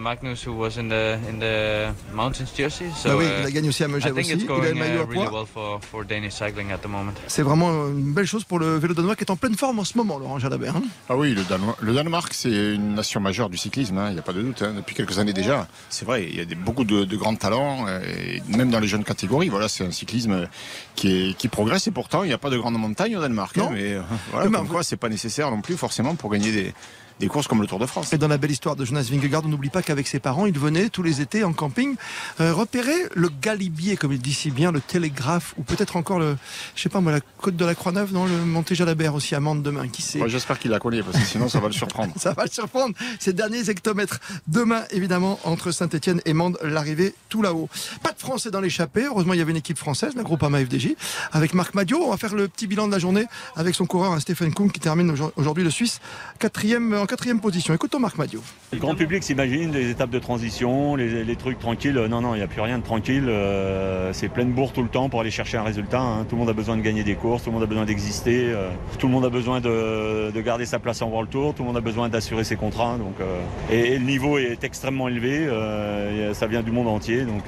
Magnus, 0.00 0.46
who 0.46 0.52
was 0.52 0.78
in 0.78 0.88
the 0.88 1.18
in 1.28 1.38
the 1.40 2.14
mountains 2.14 2.46
jersey. 2.56 2.86
So, 2.96 3.10
Ah 3.10 3.16
oui, 3.16 3.24
uh, 3.24 3.28
il 3.40 3.46
a 3.46 3.50
gagné 3.50 3.68
aussi 3.68 3.82
à 3.84 3.88
I 3.88 3.90
Megève 3.90 4.16
aussi. 4.16 4.32
it's 4.32 4.42
Il 4.42 4.44
a 4.44 4.46
going 4.46 4.62
le 4.62 4.74
maillot 4.74 4.94
uh, 4.94 5.02
à 5.02 5.04
really 5.06 5.14
poids. 5.14 5.32
well 5.32 5.46
for, 5.52 5.80
for 5.90 6.04
Danish 6.04 6.32
cycling 6.34 6.70
at 6.72 6.78
the 6.78 6.86
moment. 6.88 7.12
C'est 7.26 7.42
vraiment 7.42 7.88
une 7.88 8.12
belle 8.12 8.26
chose 8.26 8.44
pour 8.44 8.58
le 8.58 8.76
vélo 8.78 8.94
danois 8.94 9.16
qui 9.16 9.24
est 9.24 9.30
en 9.30 9.36
pleine 9.36 9.56
forme 9.56 9.78
en 9.78 9.84
ce 9.84 9.96
moment, 9.98 10.18
Laurent 10.18 10.38
Jalabert. 10.38 10.76
hein. 10.76 10.82
Ah 11.08 11.16
oui, 11.16 11.34
le, 11.34 11.92
Danemark, 11.94 12.32
c'est 12.34 12.50
une 12.74 12.94
nation 12.94 13.20
majeure 13.20 13.48
du 13.50 13.56
cyclisme, 13.56 13.98
hein, 13.98 14.06
il 14.08 14.14
n'y 14.14 14.18
a 14.18 14.22
pas 14.22 14.32
de 14.32 14.42
doute. 14.42 14.62
hein, 14.62 14.74
depuis 14.76 14.94
quelques 14.94 15.18
années 15.18 15.32
déjà, 15.32 15.66
c'est 15.88 16.04
vrai, 16.04 16.26
il 16.28 16.36
y 16.36 16.40
a 16.40 16.44
des- 16.44 16.54
beaucoup 16.54 16.84
de, 16.84 17.04
de 17.04 17.16
grands 17.16 17.31
talents, 17.36 17.86
euh, 17.86 18.00
et 18.02 18.42
même 18.48 18.70
dans 18.70 18.80
les 18.80 18.88
jeunes 18.88 19.04
catégories. 19.04 19.48
Voilà, 19.48 19.68
c'est 19.68 19.84
un 19.84 19.90
cyclisme 19.90 20.48
qui, 20.94 21.30
est, 21.30 21.36
qui 21.36 21.48
progresse 21.48 21.86
et 21.86 21.90
pourtant, 21.90 22.24
il 22.24 22.28
n'y 22.28 22.32
a 22.32 22.38
pas 22.38 22.50
de 22.50 22.58
grandes 22.58 22.78
montagnes 22.78 23.16
au 23.16 23.20
Danemark. 23.20 23.56
Non. 23.56 23.68
hein, 23.68 23.70
mais 23.72 23.94
euh, 23.94 24.02
voilà, 24.32 24.48
Mais 24.48 24.56
comme 24.58 24.68
quoi, 24.68 24.82
c'est 24.82 24.96
pas 24.96 25.08
nécessaire 25.08 25.50
non 25.50 25.60
plus 25.60 25.76
forcément 25.76 26.14
pour 26.14 26.30
gagner 26.30 26.52
des, 26.52 26.74
des 27.22 27.28
courses 27.28 27.46
comme 27.46 27.60
le 27.60 27.68
Tour 27.68 27.78
de 27.78 27.86
France. 27.86 28.12
Et 28.12 28.18
dans 28.18 28.26
la 28.26 28.36
belle 28.36 28.50
histoire 28.50 28.74
de 28.74 28.84
Jonas 28.84 29.06
Vingegaard, 29.08 29.42
on 29.44 29.48
n'oublie 29.48 29.70
pas 29.70 29.80
qu'avec 29.80 30.08
ses 30.08 30.18
parents, 30.18 30.44
il 30.46 30.58
venait 30.58 30.88
tous 30.88 31.04
les 31.04 31.20
étés 31.20 31.44
en 31.44 31.52
camping 31.52 31.94
euh, 32.40 32.52
repérer 32.52 32.96
le 33.14 33.28
galibier, 33.40 33.96
comme 33.96 34.12
il 34.12 34.18
dit 34.20 34.32
si 34.34 34.50
bien, 34.50 34.72
le 34.72 34.80
télégraphe, 34.80 35.54
ou 35.56 35.62
peut-être 35.62 35.94
encore 35.94 36.18
le, 36.18 36.36
je 36.74 36.82
sais 36.82 36.88
pas 36.88 37.00
moi, 37.00 37.12
la 37.12 37.20
côte 37.20 37.54
de 37.54 37.64
la 37.64 37.76
Croix-Neuve, 37.76 38.12
non, 38.12 38.26
le 38.26 38.36
Monté 38.44 38.74
Jalabert 38.74 39.14
aussi 39.14 39.36
à 39.36 39.40
Mende 39.40 39.62
demain, 39.62 39.86
qui 39.86 40.02
sait 40.02 40.18
J'espère 40.26 40.58
qu'il 40.58 40.72
la 40.72 40.80
connaît 40.80 41.00
parce 41.04 41.16
que 41.16 41.24
sinon, 41.24 41.48
ça 41.48 41.60
va 41.60 41.68
le 41.68 41.72
surprendre. 41.72 42.12
Ça 42.16 42.32
va 42.32 42.42
le 42.44 42.50
surprendre. 42.50 42.92
Ces 43.20 43.32
derniers 43.32 43.70
hectomètres. 43.70 44.18
Demain, 44.48 44.82
évidemment, 44.90 45.38
entre 45.44 45.70
Saint-Etienne 45.70 46.20
et 46.24 46.32
Mende, 46.32 46.58
l'arrivée 46.64 47.14
tout 47.28 47.40
là-haut. 47.42 47.68
Pas 48.02 48.10
de 48.10 48.18
Français 48.18 48.50
dans 48.50 48.60
l'échappée. 48.60 49.04
Heureusement, 49.06 49.32
il 49.34 49.38
y 49.38 49.42
avait 49.42 49.52
une 49.52 49.56
équipe 49.58 49.78
française, 49.78 50.14
la 50.16 50.24
Groupama 50.24 50.58
FDJ, 50.64 50.94
avec 51.30 51.54
Marc 51.54 51.74
Madio. 51.74 51.98
On 52.04 52.10
va 52.10 52.16
faire 52.16 52.34
le 52.34 52.48
petit 52.48 52.66
bilan 52.66 52.88
de 52.88 52.92
la 52.92 52.98
journée 52.98 53.26
avec 53.54 53.76
son 53.76 53.86
coureur, 53.86 54.10
hein, 54.12 54.18
Stéphane 54.18 54.52
Kuhn, 54.52 54.72
qui 54.72 54.80
termine 54.80 55.08
aujourd- 55.12 55.32
aujourd'hui 55.36 55.62
le 55.62 55.70
Suisse 55.70 56.00
quatrième, 56.40 56.94
en 56.94 57.06
quatrième 57.12 57.40
position. 57.40 57.74
Écoutons 57.74 57.98
Marc 57.98 58.16
Madio. 58.16 58.40
Le 58.72 58.78
grand 58.78 58.94
public 58.94 59.22
s'imagine 59.22 59.70
les 59.70 59.90
étapes 59.90 60.08
de 60.08 60.18
transition, 60.18 60.96
les, 60.96 61.24
les 61.24 61.36
trucs 61.36 61.58
tranquilles. 61.58 61.92
Non, 62.08 62.22
non, 62.22 62.34
il 62.34 62.38
n'y 62.38 62.42
a 62.42 62.46
plus 62.46 62.62
rien 62.62 62.78
de 62.78 62.82
tranquille. 62.82 63.26
Euh, 63.28 64.14
c'est 64.14 64.30
pleine 64.30 64.50
bourre 64.52 64.72
tout 64.72 64.82
le 64.82 64.88
temps 64.88 65.10
pour 65.10 65.20
aller 65.20 65.30
chercher 65.30 65.58
un 65.58 65.62
résultat. 65.62 66.00
hein. 66.00 66.24
Tout 66.26 66.36
le 66.36 66.40
monde 66.40 66.48
a 66.48 66.54
besoin 66.54 66.78
de 66.78 66.80
gagner 66.80 67.04
des 67.04 67.14
courses, 67.14 67.42
tout 67.42 67.50
le 67.50 67.54
monde 67.54 67.64
a 67.64 67.66
besoin 67.66 67.84
d'exister, 67.84 68.46
euh, 68.48 68.70
tout 68.98 69.08
le 69.08 69.12
monde 69.12 69.26
a 69.26 69.28
besoin 69.28 69.60
de, 69.60 70.30
de 70.30 70.40
garder 70.40 70.64
sa 70.64 70.78
place 70.78 71.02
en 71.02 71.08
World 71.10 71.28
Tour, 71.28 71.52
tout 71.54 71.64
le 71.64 71.66
monde 71.68 71.76
a 71.76 71.82
besoin 71.82 72.08
d'assurer 72.08 72.44
ses 72.44 72.56
contrats. 72.56 72.96
Donc, 72.96 73.16
euh, 73.20 73.42
et, 73.70 73.92
et 73.92 73.98
le 73.98 74.06
niveau 74.06 74.38
est 74.38 74.64
extrêmement 74.64 75.06
élevé. 75.08 75.36
euh, 75.46 76.32
ça 76.32 76.46
vient 76.46 76.62
du 76.62 76.70
monde 76.70 76.88
entier. 76.88 77.26
Donc, 77.26 77.42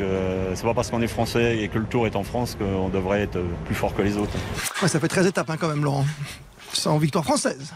c'est 0.54 0.62
pas 0.64 0.74
parce 0.74 0.90
qu'on 0.90 1.00
est 1.00 1.06
français 1.06 1.56
et 1.62 1.68
que 1.68 1.78
le 1.78 1.86
Tour 1.86 2.06
est 2.06 2.16
en 2.16 2.22
France 2.24 2.54
qu'on 2.58 2.90
devrait 2.90 3.22
être 3.22 3.38
plus 3.64 3.74
fort 3.74 3.94
que 3.94 4.02
les 4.02 4.18
autres. 4.18 4.34
Ouais, 4.82 4.88
ça 4.88 5.00
fait 5.00 5.08
13 5.08 5.26
étapes 5.28 5.48
hein, 5.48 5.56
quand 5.58 5.68
même, 5.68 5.82
Laurent. 5.84 6.04
Sans 6.74 6.98
victoire 6.98 7.24
française. 7.24 7.72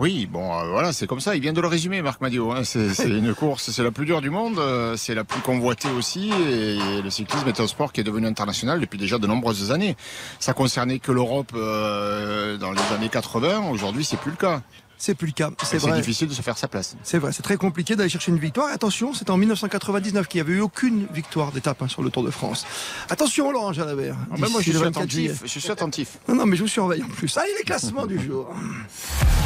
Oui, 0.00 0.24
bon, 0.24 0.50
euh, 0.58 0.64
voilà, 0.70 0.94
c'est 0.94 1.06
comme 1.06 1.20
ça. 1.20 1.36
Il 1.36 1.42
vient 1.42 1.52
de 1.52 1.60
le 1.60 1.66
résumer, 1.68 2.00
Marc 2.00 2.22
Madio. 2.22 2.52
hein. 2.52 2.60
C'est 2.64 3.04
une 3.06 3.34
course, 3.34 3.70
c'est 3.70 3.82
la 3.82 3.90
plus 3.90 4.06
dure 4.06 4.22
du 4.22 4.30
monde, 4.30 4.58
euh, 4.58 4.96
c'est 4.96 5.14
la 5.14 5.24
plus 5.24 5.42
convoitée 5.42 5.90
aussi. 5.90 6.30
Et 6.30 7.02
le 7.02 7.10
cyclisme 7.10 7.46
est 7.48 7.60
un 7.60 7.66
sport 7.66 7.92
qui 7.92 8.00
est 8.00 8.04
devenu 8.04 8.26
international 8.26 8.80
depuis 8.80 8.98
déjà 8.98 9.18
de 9.18 9.26
nombreuses 9.26 9.72
années. 9.72 9.96
Ça 10.38 10.54
concernait 10.54 11.00
que 11.00 11.12
l'Europe 11.12 11.52
euh, 11.54 12.56
dans 12.56 12.72
les 12.72 12.80
années 12.96 13.10
80. 13.10 13.68
Aujourd'hui, 13.70 14.02
c'est 14.06 14.16
plus 14.16 14.30
le 14.30 14.38
cas. 14.38 14.62
C'est 15.02 15.14
plus 15.14 15.28
le 15.28 15.32
cas, 15.32 15.50
c'est 15.62 15.78
difficile 15.94 16.28
de 16.28 16.34
se 16.34 16.42
faire 16.42 16.58
sa 16.58 16.68
place. 16.68 16.94
C'est 17.02 17.16
vrai, 17.16 17.32
c'est 17.32 17.42
très 17.42 17.56
compliqué 17.56 17.96
d'aller 17.96 18.10
chercher 18.10 18.32
une 18.32 18.38
victoire. 18.38 18.68
Et 18.68 18.72
attention, 18.72 19.14
c'est 19.14 19.30
en 19.30 19.38
1999 19.38 20.28
qu'il 20.28 20.42
n'y 20.42 20.46
avait 20.46 20.58
eu 20.58 20.60
aucune 20.60 21.06
victoire 21.10 21.52
d'étape 21.52 21.80
hein, 21.80 21.88
sur 21.88 22.02
le 22.02 22.10
Tour 22.10 22.22
de 22.22 22.30
France. 22.30 22.66
Attention, 23.08 23.50
Laurent 23.50 23.72
Jalabert. 23.72 24.14
Ah, 24.30 24.36
même 24.36 24.50
moi, 24.50 24.60
je 24.60 24.70
suis 24.70 24.78
24 24.78 25.10
juillet. 25.10 25.30
attentif. 25.30 25.50
Je 25.50 25.58
suis 25.58 25.70
attentif. 25.70 26.18
Non, 26.28 26.34
non, 26.34 26.44
mais 26.44 26.54
je 26.54 26.62
vous 26.64 26.68
surveille 26.68 27.02
en 27.02 27.08
plus. 27.08 27.34
Allez, 27.38 27.48
les 27.56 27.64
classements 27.64 28.04
du 28.04 28.20
jour. 28.22 28.50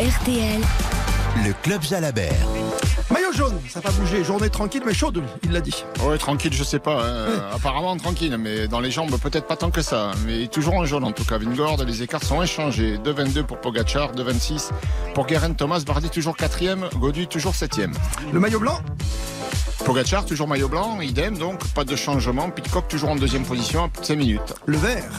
RTL, 0.01 0.61
Le 1.45 1.53
Club 1.63 1.83
Jalabert. 1.83 2.35
Maillot 3.11 3.33
jaune, 3.33 3.61
ça 3.69 3.81
n'a 3.81 3.83
pas 3.83 3.91
bougé. 3.93 4.25
Journée 4.25 4.49
tranquille, 4.49 4.83
mais 4.85 4.95
chaude, 4.95 5.23
il 5.45 5.53
l'a 5.53 5.61
dit. 5.61 5.85
Ouais, 6.03 6.17
tranquille, 6.19 6.53
je 6.53 6.65
sais 6.65 6.79
pas. 6.79 7.05
hein. 7.05 7.27
Apparemment 7.55 7.97
tranquille, 7.97 8.37
mais 8.39 8.67
dans 8.67 8.81
les 8.81 8.91
jambes 8.91 9.17
peut-être 9.21 9.47
pas 9.47 9.57
tant 9.57 9.71
que 9.71 9.83
ça. 9.83 10.13
Mais 10.27 10.47
toujours 10.49 10.75
en 10.75 10.85
jaune 10.87 11.05
en 11.05 11.13
tout 11.13 11.25
cas. 11.25 11.39
Vingord, 11.39 11.83
les 11.85 12.03
écarts 12.03 12.23
sont 12.25 12.41
inchangés. 12.41 12.99
2,22 12.99 13.43
pour 13.45 13.61
Pogacar, 13.61 14.13
2,26 14.15 14.71
pour 15.15 15.27
Guerin 15.27 15.53
Thomas. 15.53 15.81
Bardi 15.87 16.09
toujours 16.09 16.37
quatrième, 16.37 16.89
Godu 16.97 17.27
toujours 17.27 17.55
septième. 17.55 17.93
Le 18.33 18.41
maillot 18.41 18.59
blanc, 18.61 18.81
Pogacar 19.85 20.25
toujours 20.25 20.49
maillot 20.49 20.69
blanc, 20.69 21.01
idem 21.01 21.37
donc 21.37 21.63
pas 21.75 21.85
de 21.85 21.95
changement. 21.97 22.49
Pitcock 22.51 22.89
toujours 22.89 23.11
en 23.11 23.17
deuxième 23.17 23.45
position 23.45 23.85
à 23.85 23.89
plus 23.89 24.01
de 24.01 24.07
5 24.07 24.17
minutes. 24.17 24.55
le 24.67 24.79
vert. 24.79 25.11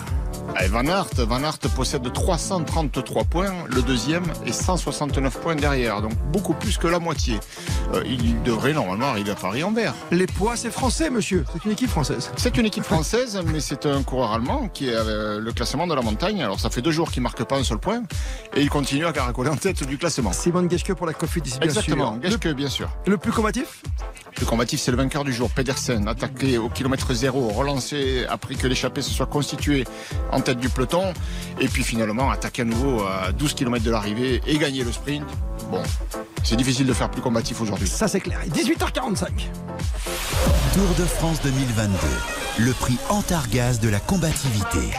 Van 0.69 0.85
Aert, 0.87 1.09
Van 1.17 1.43
Aert 1.43 1.59
possède 1.75 2.11
333 2.11 3.23
points, 3.25 3.53
le 3.67 3.81
deuxième 3.81 4.23
est 4.45 4.51
169 4.51 5.39
points 5.39 5.55
derrière, 5.55 6.01
donc 6.01 6.13
beaucoup 6.31 6.53
plus 6.53 6.77
que 6.77 6.87
la 6.87 6.99
moitié. 6.99 7.39
Euh, 7.93 8.03
il 8.05 8.41
devrait 8.43 8.73
normalement 8.73 9.07
arriver 9.07 9.31
à 9.31 9.35
Paris 9.35 9.63
en 9.63 9.71
vert. 9.71 9.93
Les 10.11 10.25
poids, 10.25 10.55
c'est 10.55 10.71
français, 10.71 11.09
monsieur. 11.09 11.45
C'est 11.53 11.65
une 11.65 11.71
équipe 11.71 11.89
française. 11.89 12.31
C'est 12.35 12.57
une 12.57 12.65
équipe 12.65 12.83
française, 12.83 13.39
mais 13.45 13.59
c'est 13.59 13.85
un 13.85 14.03
coureur 14.03 14.33
allemand 14.33 14.67
qui 14.73 14.89
est 14.89 14.95
euh, 14.95 15.39
le 15.39 15.51
classement 15.51 15.87
de 15.87 15.93
la 15.93 16.01
montagne. 16.01 16.41
Alors 16.41 16.59
ça 16.59 16.69
fait 16.69 16.81
deux 16.81 16.91
jours 16.91 17.11
qu'il 17.11 17.21
marque 17.21 17.43
pas 17.43 17.57
un 17.57 17.63
seul 17.63 17.77
point 17.77 18.03
et 18.55 18.61
il 18.61 18.69
continue 18.69 19.05
à 19.05 19.13
caracoler 19.13 19.49
en 19.49 19.57
tête 19.57 19.83
du 19.85 19.97
classement. 19.97 20.33
Simone 20.33 20.69
Geschke 20.69 20.93
pour 20.93 21.05
la 21.05 21.13
Coffee 21.13 21.41
Exactement. 21.61 22.17
Geschke, 22.21 22.47
bien 22.49 22.69
sûr. 22.69 22.89
Le 23.05 23.17
plus 23.17 23.31
combatif 23.31 23.83
Le 24.39 24.45
combatif, 24.45 24.79
c'est 24.79 24.91
le 24.91 24.97
vainqueur 24.97 25.23
du 25.23 25.33
jour, 25.33 25.49
Pedersen, 25.49 26.07
attaqué 26.07 26.57
au 26.57 26.69
kilomètre 26.69 27.13
zéro, 27.13 27.49
relancé 27.49 28.25
après 28.29 28.55
que 28.55 28.67
l'échappée 28.67 29.01
se 29.01 29.11
soit 29.11 29.25
constituée 29.25 29.85
en 30.35 30.41
tête 30.41 30.59
du 30.59 30.69
peloton, 30.69 31.13
et 31.59 31.67
puis 31.67 31.83
finalement 31.83 32.29
attaqué 32.29 32.63
à 32.63 32.65
nouveau 32.65 33.03
à 33.03 33.31
12 33.31 33.53
km 33.53 33.83
de 33.83 33.91
l'arrivée 33.91 34.41
et 34.45 34.57
gagner 34.57 34.83
le 34.83 34.91
sprint. 34.91 35.25
Bon, 35.71 35.81
c'est 36.43 36.57
difficile 36.57 36.85
de 36.85 36.93
faire 36.93 37.09
plus 37.09 37.21
combatif 37.21 37.61
aujourd'hui. 37.61 37.87
Ça 37.87 38.07
c'est 38.07 38.19
clair. 38.19 38.39
18h45. 38.53 39.27
Tour 40.73 40.95
de 40.99 41.05
France 41.05 41.41
2022. 41.43 41.95
Le 42.59 42.73
prix 42.73 42.97
Antargaz 43.09 43.79
de 43.79 43.89
la 43.89 43.99
combativité. 43.99 44.91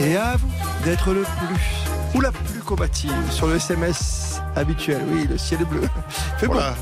Et 0.00 0.16
à 0.16 0.36
vous 0.36 0.48
d'être 0.84 1.12
le 1.12 1.22
plus 1.22 2.14
ou 2.14 2.20
la 2.20 2.32
plus 2.32 2.60
combative 2.60 3.12
sur 3.30 3.46
le 3.46 3.56
SMS 3.56 4.40
habituel. 4.56 5.02
Oui, 5.10 5.26
le 5.28 5.36
ciel 5.38 5.60
est 5.60 5.66
bleu. 5.66 5.82
Fait 6.38 6.46
Voilà. 6.46 6.74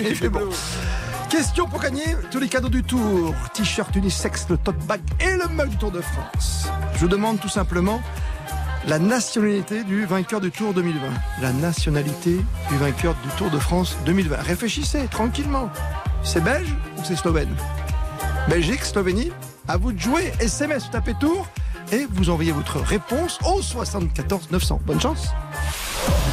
Il 0.00 0.14
fait 0.14 0.28
beau. 0.28 0.48
Question 1.30 1.66
pour 1.66 1.80
gagner 1.80 2.04
tous 2.30 2.38
les 2.38 2.48
cadeaux 2.48 2.68
du 2.68 2.84
tour. 2.84 3.34
T-shirt 3.52 3.94
unisex, 3.96 4.46
le 4.48 4.56
tote 4.58 4.78
bag 4.86 5.00
et 5.20 5.36
le 5.36 5.48
mug 5.48 5.70
du 5.70 5.76
Tour 5.76 5.90
de 5.90 6.00
France. 6.00 6.68
Je 6.94 7.00
vous 7.00 7.08
demande 7.08 7.40
tout 7.40 7.48
simplement 7.48 8.00
la 8.86 9.00
nationalité 9.00 9.82
du 9.82 10.04
vainqueur 10.04 10.40
du 10.40 10.52
Tour 10.52 10.72
2020. 10.72 11.00
La 11.42 11.52
nationalité 11.52 12.40
du 12.70 12.76
vainqueur 12.76 13.16
du 13.24 13.28
Tour 13.36 13.50
de 13.50 13.58
France 13.58 13.96
2020. 14.06 14.36
Réfléchissez 14.36 15.08
tranquillement. 15.08 15.68
C'est 16.22 16.42
belge 16.42 16.72
ou 16.96 17.02
c'est 17.04 17.16
slovène? 17.16 17.54
Belgique, 18.48 18.84
Slovénie, 18.84 19.32
à 19.66 19.76
vous 19.76 19.92
de 19.92 19.98
jouer. 19.98 20.32
SMS, 20.38 20.88
tapez 20.92 21.14
Tour 21.18 21.48
et 21.90 22.06
vous 22.08 22.30
envoyez 22.30 22.52
votre 22.52 22.78
réponse 22.78 23.40
au 23.44 23.60
74 23.60 24.52
900. 24.52 24.80
Bonne 24.86 25.00
chance. 25.00 25.28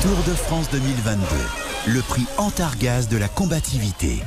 Tour 0.03 0.23
de 0.27 0.35
France 0.35 0.69
2022. 0.71 1.25
Le 1.87 2.01
prix 2.01 2.25
Antargaz 2.37 3.07
de 3.07 3.17
la 3.17 3.27
combativité. 3.27 4.21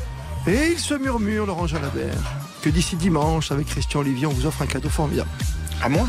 Et 0.46 0.72
il 0.72 0.78
se 0.78 0.94
murmure, 0.94 1.46
Laurent 1.46 1.66
Jalabert, 1.66 2.14
que 2.62 2.68
d'ici 2.70 2.96
dimanche, 2.96 3.50
avec 3.50 3.66
Christian 3.66 4.00
Olivier, 4.00 4.26
on 4.26 4.32
vous 4.32 4.46
offre 4.46 4.62
un 4.62 4.66
cadeau 4.66 4.88
formidable. 4.88 5.28
À 5.82 5.88
moi? 5.88 6.06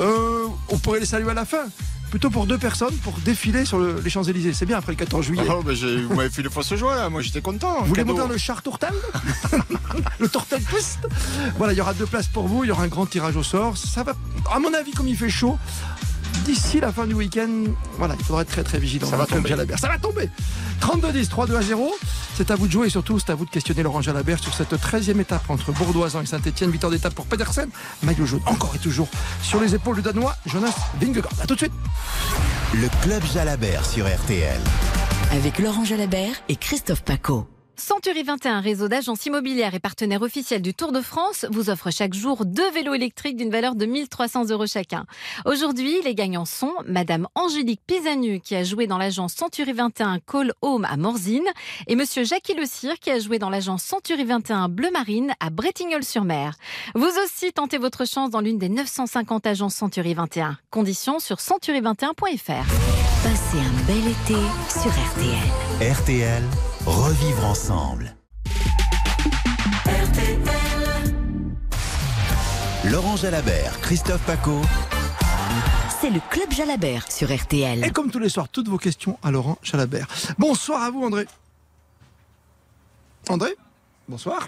Euh, 0.00 0.46
On 0.70 0.78
pourrait 0.78 1.00
les 1.00 1.06
saluer 1.06 1.30
à 1.30 1.34
la 1.34 1.44
fin. 1.44 1.64
Plutôt 2.10 2.30
pour 2.30 2.46
deux 2.46 2.56
personnes 2.56 2.94
pour 2.98 3.12
défiler 3.24 3.64
sur 3.66 3.78
le- 3.78 4.00
les 4.02 4.08
Champs-Élysées. 4.08 4.54
C'est 4.54 4.64
bien 4.64 4.78
après 4.78 4.92
le 4.92 4.96
14 4.96 5.26
juillet. 5.26 5.42
Oh, 5.50 5.62
ben, 5.62 5.74
Vous 6.08 6.14
m'avez 6.14 6.30
fait 6.30 6.40
le 6.42 6.48
fausse 6.48 6.74
joie 6.74 7.08
moi 7.10 7.20
j'étais 7.20 7.42
content. 7.42 7.80
Vous 7.80 7.86
voulez 7.86 8.04
monter 8.04 8.20
dans 8.20 8.28
le 8.28 8.38
char 8.38 8.62
tourtel 8.62 8.92
Le 10.18 10.28
tourtel 10.28 10.62
twist 10.62 11.00
Voilà, 11.58 11.74
il 11.74 11.76
y 11.76 11.80
aura 11.82 11.92
deux 11.94 12.06
places 12.06 12.28
pour 12.28 12.46
vous, 12.48 12.64
il 12.64 12.68
y 12.68 12.70
aura 12.70 12.84
un 12.84 12.88
grand 12.88 13.04
tirage 13.06 13.36
au 13.36 13.42
sort. 13.42 13.76
Ça 13.76 14.04
va, 14.04 14.14
à 14.50 14.58
mon 14.58 14.72
avis, 14.72 14.92
comme 14.92 15.08
il 15.08 15.16
fait 15.18 15.28
chaud, 15.28 15.58
d'ici 16.46 16.80
la 16.80 16.92
fin 16.92 17.06
du 17.06 17.12
week-end, 17.14 17.64
voilà, 17.98 18.14
il 18.18 18.24
faudra 18.24 18.40
être 18.42 18.48
très 18.52 18.62
très 18.64 18.78
vigilant. 18.78 19.06
Ça 19.08 19.16
va 19.18 19.26
tomber. 19.26 19.54
Ça 19.76 19.88
va 19.88 19.98
tomber 19.98 20.30
32-10, 20.80 21.28
3-2 21.28 21.56
à 21.56 21.62
0. 21.62 21.94
C'est 22.38 22.52
à 22.52 22.54
vous 22.54 22.68
de 22.68 22.72
jouer 22.72 22.86
et 22.86 22.90
surtout, 22.90 23.18
c'est 23.18 23.30
à 23.30 23.34
vous 23.34 23.46
de 23.46 23.50
questionner 23.50 23.82
Laurent 23.82 24.00
Jalabert 24.00 24.38
sur 24.38 24.54
cette 24.54 24.72
13e 24.72 25.18
étape 25.18 25.50
entre 25.50 25.72
Bourdoisan 25.72 26.22
et 26.22 26.26
Saint-Etienne. 26.26 26.70
Victoire 26.70 26.92
d'étape 26.92 27.12
pour 27.12 27.26
Pedersen. 27.26 27.68
Maillot 28.04 28.26
jaune, 28.26 28.42
encore 28.46 28.76
et 28.76 28.78
toujours, 28.78 29.08
sur 29.42 29.60
les 29.60 29.74
épaules 29.74 29.96
du 29.96 30.02
Danois, 30.02 30.36
Jonas 30.46 30.72
Vingegaard. 31.00 31.32
A 31.42 31.46
tout 31.48 31.54
de 31.54 31.58
suite. 31.58 31.72
Le 32.74 32.88
Club 33.02 33.24
Jalabert 33.24 33.84
sur 33.84 34.06
RTL. 34.06 34.60
Avec 35.32 35.58
Laurent 35.58 35.84
Jalabert 35.84 36.36
et 36.48 36.54
Christophe 36.54 37.02
Paco. 37.02 37.48
Century 37.78 38.24
21, 38.24 38.60
réseau 38.60 38.88
d'agences 38.88 39.24
immobilières 39.26 39.74
et 39.74 39.78
partenaire 39.78 40.22
officiel 40.22 40.60
du 40.60 40.74
Tour 40.74 40.90
de 40.90 41.00
France, 41.00 41.46
vous 41.50 41.70
offre 41.70 41.90
chaque 41.92 42.12
jour 42.12 42.44
deux 42.44 42.68
vélos 42.72 42.94
électriques 42.94 43.36
d'une 43.36 43.50
valeur 43.50 43.76
de 43.76 43.86
1300 43.86 44.50
euros 44.50 44.66
chacun. 44.66 45.06
Aujourd'hui, 45.44 46.02
les 46.02 46.16
gagnants 46.16 46.44
sont 46.44 46.72
Madame 46.86 47.28
Angélique 47.36 47.80
Pisanu, 47.86 48.40
qui 48.40 48.56
a 48.56 48.64
joué 48.64 48.88
dans 48.88 48.98
l'agence 48.98 49.34
Century 49.34 49.72
21 49.72 50.18
Call 50.18 50.52
Home 50.60 50.86
à 50.90 50.96
Morzine, 50.96 51.46
et 51.86 51.94
Monsieur 51.94 52.24
Jackie 52.24 52.54
Le 52.54 52.66
Cire, 52.66 52.98
qui 52.98 53.10
a 53.10 53.20
joué 53.20 53.38
dans 53.38 53.50
l'agence 53.50 53.84
Century 53.84 54.24
21 54.24 54.68
Bleu 54.68 54.90
Marine 54.90 55.32
à 55.38 55.50
Bretignolles-sur-Mer. 55.50 56.54
Vous 56.96 57.12
aussi 57.24 57.52
tentez 57.52 57.78
votre 57.78 58.06
chance 58.06 58.30
dans 58.30 58.40
l'une 58.40 58.58
des 58.58 58.68
950 58.68 59.46
agences 59.46 59.76
Century 59.76 60.14
21. 60.14 60.58
Conditions 60.70 61.20
sur 61.20 61.36
century21.fr. 61.36 62.64
Passez 63.22 63.58
un 63.58 63.86
bel 63.86 64.08
été 64.08 64.34
sur 64.68 64.90
RTL. 64.90 65.92
RTL, 65.92 66.42
revivre 66.88 67.44
ensemble. 67.44 68.14
Laurent 72.90 73.16
Jalabert, 73.16 73.80
Christophe 73.80 74.24
Paco. 74.24 74.60
C'est 76.00 76.10
le 76.10 76.20
Club 76.30 76.50
Jalabert 76.52 77.10
sur 77.10 77.34
RTL. 77.34 77.84
Et 77.84 77.90
comme 77.90 78.10
tous 78.10 78.18
les 78.18 78.28
soirs, 78.28 78.48
toutes 78.48 78.68
vos 78.68 78.78
questions 78.78 79.18
à 79.22 79.30
Laurent 79.30 79.58
Jalabert. 79.62 80.06
Bonsoir 80.38 80.82
à 80.82 80.90
vous, 80.90 81.04
André. 81.04 81.26
André 83.28 83.54
Bonsoir. 84.08 84.46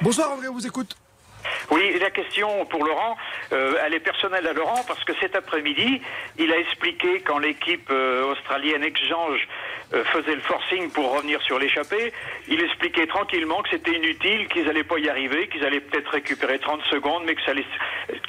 Bonsoir, 0.00 0.30
André, 0.30 0.48
on 0.48 0.54
vous 0.54 0.66
écoute. 0.66 0.96
Oui, 1.70 1.98
la 2.00 2.10
question 2.10 2.64
pour 2.66 2.84
Laurent, 2.84 3.16
euh, 3.52 3.74
elle 3.84 3.94
est 3.94 4.00
personnelle 4.00 4.46
à 4.46 4.52
Laurent 4.52 4.82
parce 4.86 5.02
que 5.04 5.12
cet 5.20 5.36
après-midi, 5.36 6.00
il 6.38 6.52
a 6.52 6.58
expliqué 6.58 7.20
quand 7.20 7.38
l'équipe 7.38 7.88
euh, 7.90 8.32
australienne 8.32 8.82
Exchange 8.82 9.46
euh, 9.94 10.04
faisait 10.04 10.34
le 10.34 10.40
forcing 10.40 10.90
pour 10.90 11.12
revenir 11.12 11.40
sur 11.42 11.58
l'échappée, 11.58 12.12
il 12.48 12.62
expliquait 12.62 13.06
tranquillement 13.06 13.62
que 13.62 13.70
c'était 13.70 13.92
inutile, 13.92 14.48
qu'ils 14.48 14.64
n'allaient 14.64 14.84
pas 14.84 14.98
y 14.98 15.08
arriver, 15.08 15.48
qu'ils 15.48 15.64
allaient 15.64 15.80
peut-être 15.80 16.10
récupérer 16.10 16.58
30 16.58 16.82
secondes, 16.90 17.22
mais 17.26 17.34
que 17.34 17.42
ça 17.42 17.52
allait... 17.52 17.64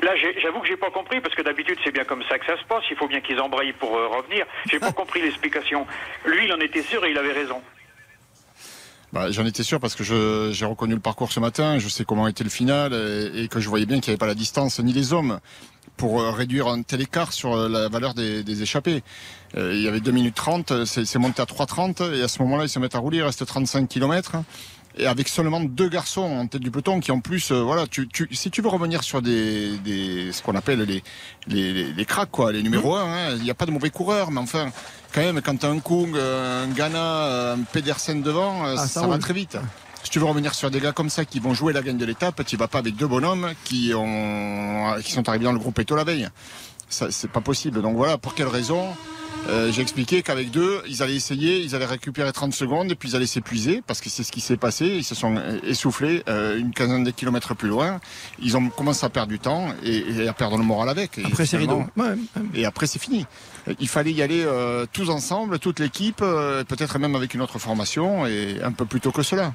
Là, 0.01 0.11
j'avoue 0.37 0.61
que 0.61 0.67
j'ai 0.67 0.77
pas 0.77 0.91
compris 0.91 1.21
parce 1.21 1.35
que 1.35 1.41
d'habitude 1.41 1.77
c'est 1.83 1.91
bien 1.91 2.03
comme 2.05 2.23
ça 2.29 2.37
que 2.37 2.45
ça 2.45 2.57
se 2.57 2.63
passe. 2.65 2.83
Il 2.89 2.97
faut 2.97 3.07
bien 3.07 3.21
qu'ils 3.21 3.39
embrayent 3.39 3.73
pour 3.73 3.91
revenir. 3.91 4.45
J'ai 4.69 4.79
pas 4.79 4.91
compris 5.01 5.21
l'explication. 5.21 5.87
Lui, 6.25 6.45
il 6.45 6.53
en 6.53 6.59
était 6.59 6.81
sûr 6.81 7.03
et 7.05 7.11
il 7.11 7.17
avait 7.17 7.33
raison. 7.33 7.61
Bah, 9.13 9.29
J'en 9.29 9.45
étais 9.45 9.63
sûr 9.63 9.79
parce 9.79 9.95
que 9.95 10.03
j'ai 10.53 10.65
reconnu 10.65 10.93
le 10.93 10.99
parcours 10.99 11.31
ce 11.31 11.39
matin, 11.39 11.79
je 11.79 11.89
sais 11.89 12.05
comment 12.05 12.27
était 12.27 12.43
le 12.43 12.49
final 12.49 12.93
et, 12.93 13.47
que 13.49 13.59
je 13.59 13.67
voyais 13.67 13.85
bien 13.85 13.99
qu'il 13.99 14.11
n'y 14.11 14.13
avait 14.13 14.19
pas 14.19 14.27
la 14.27 14.35
distance 14.35 14.79
ni 14.79 14.93
les 14.93 15.11
hommes 15.11 15.39
pour 15.97 16.21
euh, 16.21 16.31
réduire 16.31 16.67
un 16.67 16.81
tel 16.81 17.01
écart 17.01 17.33
sur 17.33 17.53
euh, 17.53 17.69
la 17.69 17.89
valeur 17.89 18.13
des, 18.13 18.43
des 18.43 18.61
échappés. 18.63 19.03
Euh, 19.55 19.73
il 19.75 19.81
y 19.81 19.87
avait 19.87 19.99
2 19.99 20.11
minutes 20.11 20.35
30, 20.35 20.85
c'est 20.85 21.05
c'est 21.05 21.19
monté 21.19 21.41
à 21.41 21.45
3,30 21.45 22.13
et 22.13 22.23
à 22.23 22.27
ce 22.27 22.41
moment-là 22.41 22.63
ils 22.63 22.69
se 22.69 22.79
mettent 22.79 22.95
à 22.95 22.99
rouler, 22.99 23.17
il 23.17 23.23
reste 23.23 23.45
35 23.45 23.87
km. 23.87 24.37
Et 24.97 25.07
avec 25.07 25.27
seulement 25.27 25.61
deux 25.61 25.89
garçons 25.89 26.21
en 26.21 26.47
tête 26.47 26.61
du 26.61 26.71
peloton 26.71 26.99
qui 26.99 27.11
en 27.11 27.19
plus, 27.19 27.51
euh, 27.51 27.61
voilà, 27.61 27.87
tu, 27.87 28.07
tu, 28.07 28.27
si 28.31 28.51
tu 28.51 28.61
veux 28.61 28.67
revenir 28.67 29.03
sur 29.03 29.21
des, 29.21 29.77
des 29.77 30.31
ce 30.31 30.41
qu'on 30.41 30.55
appelle 30.55 30.81
les, 30.81 31.03
les, 31.47 31.93
les, 31.93 32.05
cracks, 32.05 32.31
quoi, 32.31 32.51
les 32.51 32.61
numéros 32.61 32.95
1, 32.95 33.35
il 33.35 33.43
n'y 33.43 33.49
a 33.49 33.53
pas 33.53 33.65
de 33.65 33.71
mauvais 33.71 33.89
coureurs, 33.89 34.31
mais 34.31 34.39
enfin, 34.39 34.69
quand 35.13 35.21
même, 35.21 35.41
quand 35.41 35.57
tu 35.57 35.65
as 35.65 35.69
un 35.69 35.79
Kung, 35.79 36.17
un 36.17 36.67
Ghana, 36.67 37.53
un 37.53 37.59
Pedersen 37.59 38.21
devant, 38.21 38.65
euh, 38.65 38.75
Ah, 38.77 38.87
ça 38.87 39.01
ça, 39.01 39.07
va 39.07 39.17
très 39.17 39.33
vite. 39.33 39.57
Si 40.03 40.09
tu 40.09 40.19
veux 40.19 40.25
revenir 40.25 40.53
sur 40.55 40.71
des 40.71 40.79
gars 40.79 40.91
comme 40.91 41.09
ça 41.09 41.25
qui 41.25 41.39
vont 41.39 41.53
jouer 41.53 41.73
la 41.73 41.81
gagne 41.81 41.97
de 41.97 42.05
l'étape, 42.05 42.43
tu 42.45 42.57
vas 42.57 42.67
pas 42.67 42.79
avec 42.79 42.95
deux 42.95 43.07
bonhommes 43.07 43.53
qui, 43.63 43.93
ont, 43.95 44.95
qui 45.03 45.11
sont 45.11 45.29
arrivés 45.29 45.45
dans 45.45 45.53
le 45.53 45.59
groupe 45.59 45.77
Eto 45.79 45.95
la 45.95 46.03
veille. 46.03 46.27
C'est 46.89 47.31
pas 47.31 47.39
possible. 47.39 47.81
Donc 47.81 47.95
voilà, 47.95 48.17
pour 48.17 48.33
quelle 48.35 48.47
raison 48.47 48.87
Euh, 49.49 49.71
J'ai 49.71 49.81
expliqué 49.81 50.21
qu'avec 50.21 50.51
deux, 50.51 50.81
ils 50.87 51.01
allaient 51.01 51.15
essayer, 51.15 51.59
ils 51.61 51.75
allaient 51.75 51.85
récupérer 51.85 52.31
30 52.31 52.53
secondes, 52.53 52.91
et 52.91 52.95
puis 52.95 53.09
ils 53.09 53.15
allaient 53.15 53.25
s'épuiser, 53.25 53.81
parce 53.85 53.99
que 53.99 54.09
c'est 54.09 54.23
ce 54.23 54.31
qui 54.31 54.39
s'est 54.39 54.57
passé. 54.57 54.85
Ils 54.85 55.03
se 55.03 55.15
sont 55.15 55.35
euh, 55.35 55.59
essoufflés 55.63 56.23
euh, 56.29 56.57
une 56.57 56.71
quinzaine 56.73 57.03
de 57.03 57.11
kilomètres 57.11 57.55
plus 57.55 57.67
loin. 57.69 57.99
Ils 58.39 58.55
ont 58.55 58.69
commencé 58.69 59.05
à 59.05 59.09
perdre 59.09 59.29
du 59.29 59.39
temps 59.39 59.69
et, 59.83 59.97
et 60.23 60.27
à 60.27 60.33
perdre 60.33 60.57
le 60.57 60.63
moral 60.63 60.89
avec. 60.89 61.17
Et 61.17 61.25
Après, 61.25 61.45
c'est 61.45 61.57
rideau. 61.57 61.83
Ouais, 61.97 62.13
et 62.53 62.65
après, 62.65 62.85
c'est 62.87 62.99
fini. 62.99 63.25
Il 63.79 63.87
fallait 63.89 64.11
y 64.13 64.21
aller 64.21 64.43
euh, 64.45 64.85
tous 64.91 65.09
ensemble, 65.09 65.59
toute 65.59 65.79
l'équipe, 65.79 66.21
euh, 66.21 66.63
peut-être 66.63 66.99
même 66.99 67.15
avec 67.15 67.33
une 67.33 67.41
autre 67.41 67.57
formation, 67.59 68.25
et 68.27 68.59
un 68.63 68.71
peu 68.71 68.85
plus 68.85 69.01
tôt 69.01 69.11
que 69.11 69.23
cela. 69.23 69.53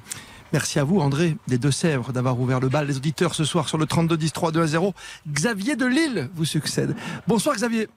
Merci 0.52 0.78
à 0.78 0.84
vous, 0.84 1.00
André, 1.00 1.36
des 1.48 1.58
Deux-Sèvres, 1.58 2.12
d'avoir 2.12 2.38
ouvert 2.38 2.60
le 2.60 2.68
bal. 2.68 2.86
Les 2.86 2.96
auditeurs 2.96 3.34
ce 3.34 3.44
soir 3.44 3.68
sur 3.68 3.78
le 3.78 3.86
32 3.86 4.16
10 4.16 4.32
3 4.32 4.52
2 4.52 4.62
à 4.62 4.66
0. 4.66 4.94
Xavier 5.28 5.74
de 5.76 5.86
Lille 5.86 6.28
vous 6.34 6.44
succède. 6.44 6.94
Bonsoir, 7.26 7.56
Xavier. 7.56 7.88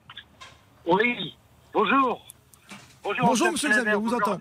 Oui, 0.86 1.34
bonjour. 1.72 2.26
Bonjour, 3.02 3.26
Bonjour, 3.26 3.52
monsieur 3.52 3.70
Xavier, 3.70 3.94
on 3.94 4.00
vous 4.00 4.10
bonjour. 4.10 4.28
entend. 4.28 4.40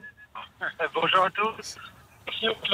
bonjour 0.93 1.23
à 1.25 1.29
tous. 1.31 1.77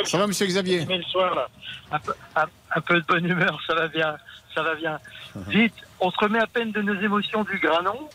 Ça 0.05 0.17
va, 0.17 0.27
monsieur 0.27 0.45
Xavier 0.47 0.85
Mais 0.87 0.97
le 0.97 1.03
soir, 1.03 1.33
là. 1.35 1.47
Un 1.91 1.99
peu, 1.99 2.13
un- 2.35 2.45
un 2.75 2.81
peu 2.81 2.99
de 2.99 3.05
bonne 3.05 3.25
humeur, 3.25 3.59
ça 3.67 3.75
va 3.75 3.87
bien. 3.87 4.17
Ça 4.53 4.63
va 4.63 4.75
bien. 4.75 4.99
Vite, 5.47 5.73
on 5.99 6.11
se 6.11 6.17
remet 6.17 6.39
à 6.39 6.47
peine 6.47 6.71
de 6.71 6.81
nos 6.81 6.99
émotions 6.99 7.43
du 7.43 7.57
Granon 7.59 8.09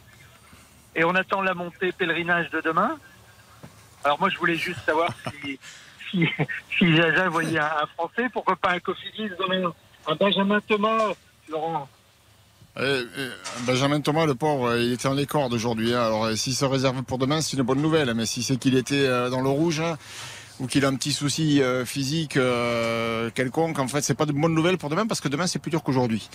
et 0.96 1.04
on 1.04 1.14
attend 1.14 1.42
la 1.42 1.54
montée 1.54 1.92
pèlerinage 1.92 2.50
de 2.50 2.60
demain. 2.60 2.98
Alors 4.04 4.18
moi, 4.18 4.28
je 4.30 4.38
voulais 4.38 4.56
juste 4.56 4.80
savoir 4.84 5.10
si, 5.42 5.58
si, 6.10 6.26
si 6.78 6.96
Jaja 6.96 7.28
voyait 7.28 7.58
un, 7.58 7.64
un 7.82 7.86
Français, 7.94 8.28
pourquoi 8.32 8.56
pas 8.56 8.70
un 8.72 8.80
Cofidis 8.80 9.30
demain, 9.38 9.72
un 10.06 10.14
Benjamin 10.16 10.60
Thomas, 10.62 11.12
Laurent 11.48 11.88
Benjamin 13.66 14.00
Thomas, 14.00 14.26
le 14.26 14.34
pauvre, 14.34 14.76
il 14.76 14.92
était 14.92 15.08
en 15.08 15.14
les 15.14 15.26
aujourd'hui. 15.52 15.94
Hein. 15.94 16.02
Alors, 16.02 16.30
s'il 16.36 16.54
se 16.54 16.64
réserve 16.64 17.02
pour 17.02 17.18
demain, 17.18 17.40
c'est 17.40 17.56
une 17.56 17.62
bonne 17.62 17.82
nouvelle. 17.82 18.12
Mais 18.14 18.26
si 18.26 18.42
c'est 18.42 18.56
qu'il 18.56 18.76
était 18.76 19.06
dans 19.30 19.40
le 19.40 19.48
rouge, 19.48 19.80
hein, 19.80 19.98
ou 20.60 20.66
qu'il 20.66 20.84
a 20.84 20.88
un 20.88 20.94
petit 20.94 21.12
souci 21.12 21.62
euh, 21.62 21.84
physique 21.84 22.36
euh, 22.36 23.30
quelconque, 23.30 23.78
en 23.78 23.88
fait, 23.88 24.02
c'est 24.02 24.14
pas 24.14 24.26
de 24.26 24.32
bonne 24.32 24.54
nouvelle 24.54 24.76
pour 24.78 24.90
demain 24.90 25.06
parce 25.06 25.20
que 25.20 25.28
demain 25.28 25.46
c'est 25.46 25.58
plus 25.58 25.70
dur 25.70 25.82
qu'aujourd'hui. 25.82 26.28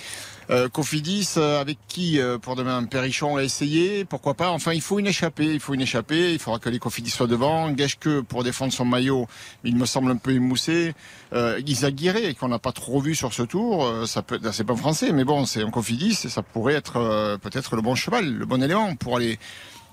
Euh, 0.50 0.67
Cofidis, 0.67 1.36
euh, 1.38 1.62
avec 1.62 1.77
qui 1.88 2.20
pour 2.41 2.55
demain 2.55 2.84
Perrichon 2.86 3.38
a 3.38 3.44
essayé, 3.44 4.03
pourquoi 4.03 4.34
pas. 4.34 4.50
Enfin, 4.50 4.74
il 4.74 4.82
faut 4.82 5.00
une 5.00 5.08
échappée, 5.08 5.53
il 5.53 5.60
faut 5.60 5.74
une 5.74 5.82
échappée. 5.82 6.34
Il 6.34 6.39
faudra 6.39 6.60
que 6.60 6.70
les 6.70 6.79
Cofidis 6.79 7.12
soient 7.12 7.27
devant. 7.27 7.74
que 8.00 8.22
pour 8.22 8.44
défendre 8.44 8.74
son 8.74 8.86
maillot, 8.86 9.27
il 9.63 9.75
me 9.75 9.86
semble 9.86 10.12
un 10.12 10.17
peu 10.17 10.32
émoussé. 10.32 10.94
Euh, 11.34 11.62
Guiré, 11.62 12.34
qu'on 12.34 12.48
n'a 12.48 12.60
pas 12.60 12.72
trop 12.72 13.00
vu 13.00 13.13
sur 13.15 13.34
ce 13.34 13.44
tour, 13.44 14.08
ça 14.08 14.22
peut, 14.22 14.39
c'est 14.51 14.63
pas 14.63 14.75
français, 14.75 15.12
mais 15.12 15.24
bon, 15.24 15.46
c'est 15.46 15.62
un 15.62 15.70
Cofidis 15.70 16.17
et 16.25 16.29
ça 16.29 16.41
pourrait 16.41 16.74
être 16.74 17.38
peut-être 17.41 17.75
le 17.75 17.82
bon 17.82 17.96
cheval, 17.96 18.34
le 18.34 18.46
bon 18.46 18.63
élément 18.63 18.96
pour 18.96 19.17
aller 19.17 19.38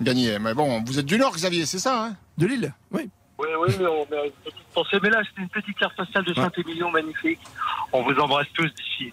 gagner. 0.01 0.39
Mais 0.39 0.55
bon, 0.55 0.83
vous 0.85 0.99
êtes 0.99 1.07
du 1.07 1.19
Nord, 1.19 1.35
Xavier, 1.35 1.67
c'est 1.67 1.79
ça 1.79 2.07
hein? 2.07 2.17
De 2.39 2.47
Lille, 2.47 2.73
oui. 2.93 3.11
Oui, 3.43 3.49
oui, 3.59 3.75
mais 3.81 3.87
on 3.87 4.03
a 4.03 4.25
une 4.27 4.33
petite 4.45 4.67
pensée. 4.73 4.99
Mais 5.03 5.11
là, 5.11 5.21
c'est 5.25 5.43
une 5.43 5.49
petite 5.49 5.77
carte 5.77 5.97
postale 5.97 6.25
de 6.25 6.33
Saint-Émilion 6.33 6.91
magnifique. 6.91 7.41
On 7.93 8.03
vous 8.03 8.15
embrasse 8.21 8.47
tous 8.55 8.69
d'ici. 8.69 9.13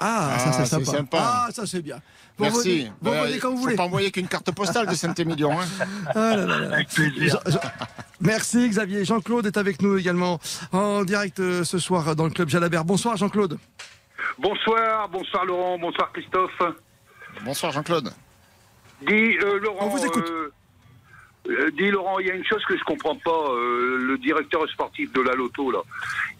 Ah, 0.00 0.36
ça 0.38 0.64
c'est 0.64 0.76
ah, 0.76 0.84
sympa. 0.84 1.18
Ah, 1.20 1.48
ça 1.52 1.66
c'est 1.66 1.82
bien. 1.82 2.00
Merci. 2.38 2.88
vous 3.00 3.10
venez 3.10 3.32
bah, 3.32 3.38
quand 3.40 3.50
vous 3.50 3.56
voulez. 3.56 3.74
pas 3.74 3.84
envoyer 3.84 4.12
qu'une 4.12 4.28
carte 4.28 4.50
postale 4.52 4.86
de 4.86 4.94
Saint-Émilion. 4.94 5.52
Hein. 5.58 5.66
Ah 6.14 6.32
avec 6.72 6.88
plaisir. 6.88 7.38
Merci 8.20 8.68
Xavier. 8.68 9.04
Jean-Claude 9.04 9.46
est 9.46 9.56
avec 9.56 9.82
nous 9.82 9.98
également 9.98 10.38
en 10.72 11.04
direct 11.04 11.40
euh, 11.40 11.64
ce 11.64 11.78
soir 11.78 12.14
dans 12.14 12.24
le 12.24 12.30
club 12.30 12.48
Jalabert. 12.48 12.84
Bonsoir 12.84 13.16
Jean-Claude. 13.16 13.58
Bonsoir, 14.38 15.08
bonsoir 15.08 15.44
Laurent, 15.44 15.78
bonsoir 15.78 16.12
Christophe. 16.12 16.62
Bonsoir 17.44 17.72
Jean-Claude. 17.72 18.12
Dis 19.06 19.36
euh, 19.42 19.58
Laurent. 19.58 19.86
On 19.86 19.88
vous 19.88 20.04
écoute. 20.04 20.28
Euh, 20.28 20.52
euh, 21.48 21.70
dis 21.70 21.90
Laurent, 21.90 22.18
il 22.18 22.26
y 22.26 22.30
a 22.30 22.34
une 22.34 22.44
chose 22.44 22.64
que 22.64 22.76
je 22.76 22.84
comprends 22.84 23.16
pas. 23.16 23.30
Euh, 23.50 23.98
le 23.98 24.18
directeur 24.18 24.68
sportif 24.68 25.12
de 25.12 25.20
la 25.22 25.34
Loto 25.34 25.70
là, 25.70 25.80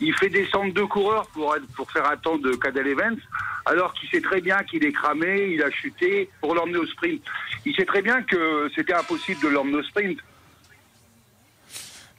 il 0.01 0.15
fait 0.15 0.29
descendre 0.29 0.73
deux 0.75 0.87
coureurs 0.87 1.27
pour 1.29 1.57
pour 1.77 1.91
faire 1.91 2.09
un 2.11 2.17
temps 2.17 2.37
de 2.37 2.53
Cadel 2.55 2.89
Events, 2.89 3.21
alors 3.67 3.95
qu'il 3.95 4.09
sait 4.11 4.21
très 4.21 4.41
bien 4.41 4.59
qu'il 4.65 4.85
est 4.85 4.93
cramé, 4.93 5.49
il 5.53 5.63
a 5.63 5.71
chuté 5.71 6.29
pour 6.41 6.55
l'emmener 6.55 6.79
au 6.79 6.87
sprint. 6.87 7.23
Il 7.65 7.75
sait 7.75 7.85
très 7.85 8.03
bien 8.03 8.23
que 8.23 8.71
c'était 8.75 8.95
impossible 8.95 9.41
de 9.43 9.49
l'emmener 9.49 9.79
au 9.79 9.83
sprint. 9.83 10.19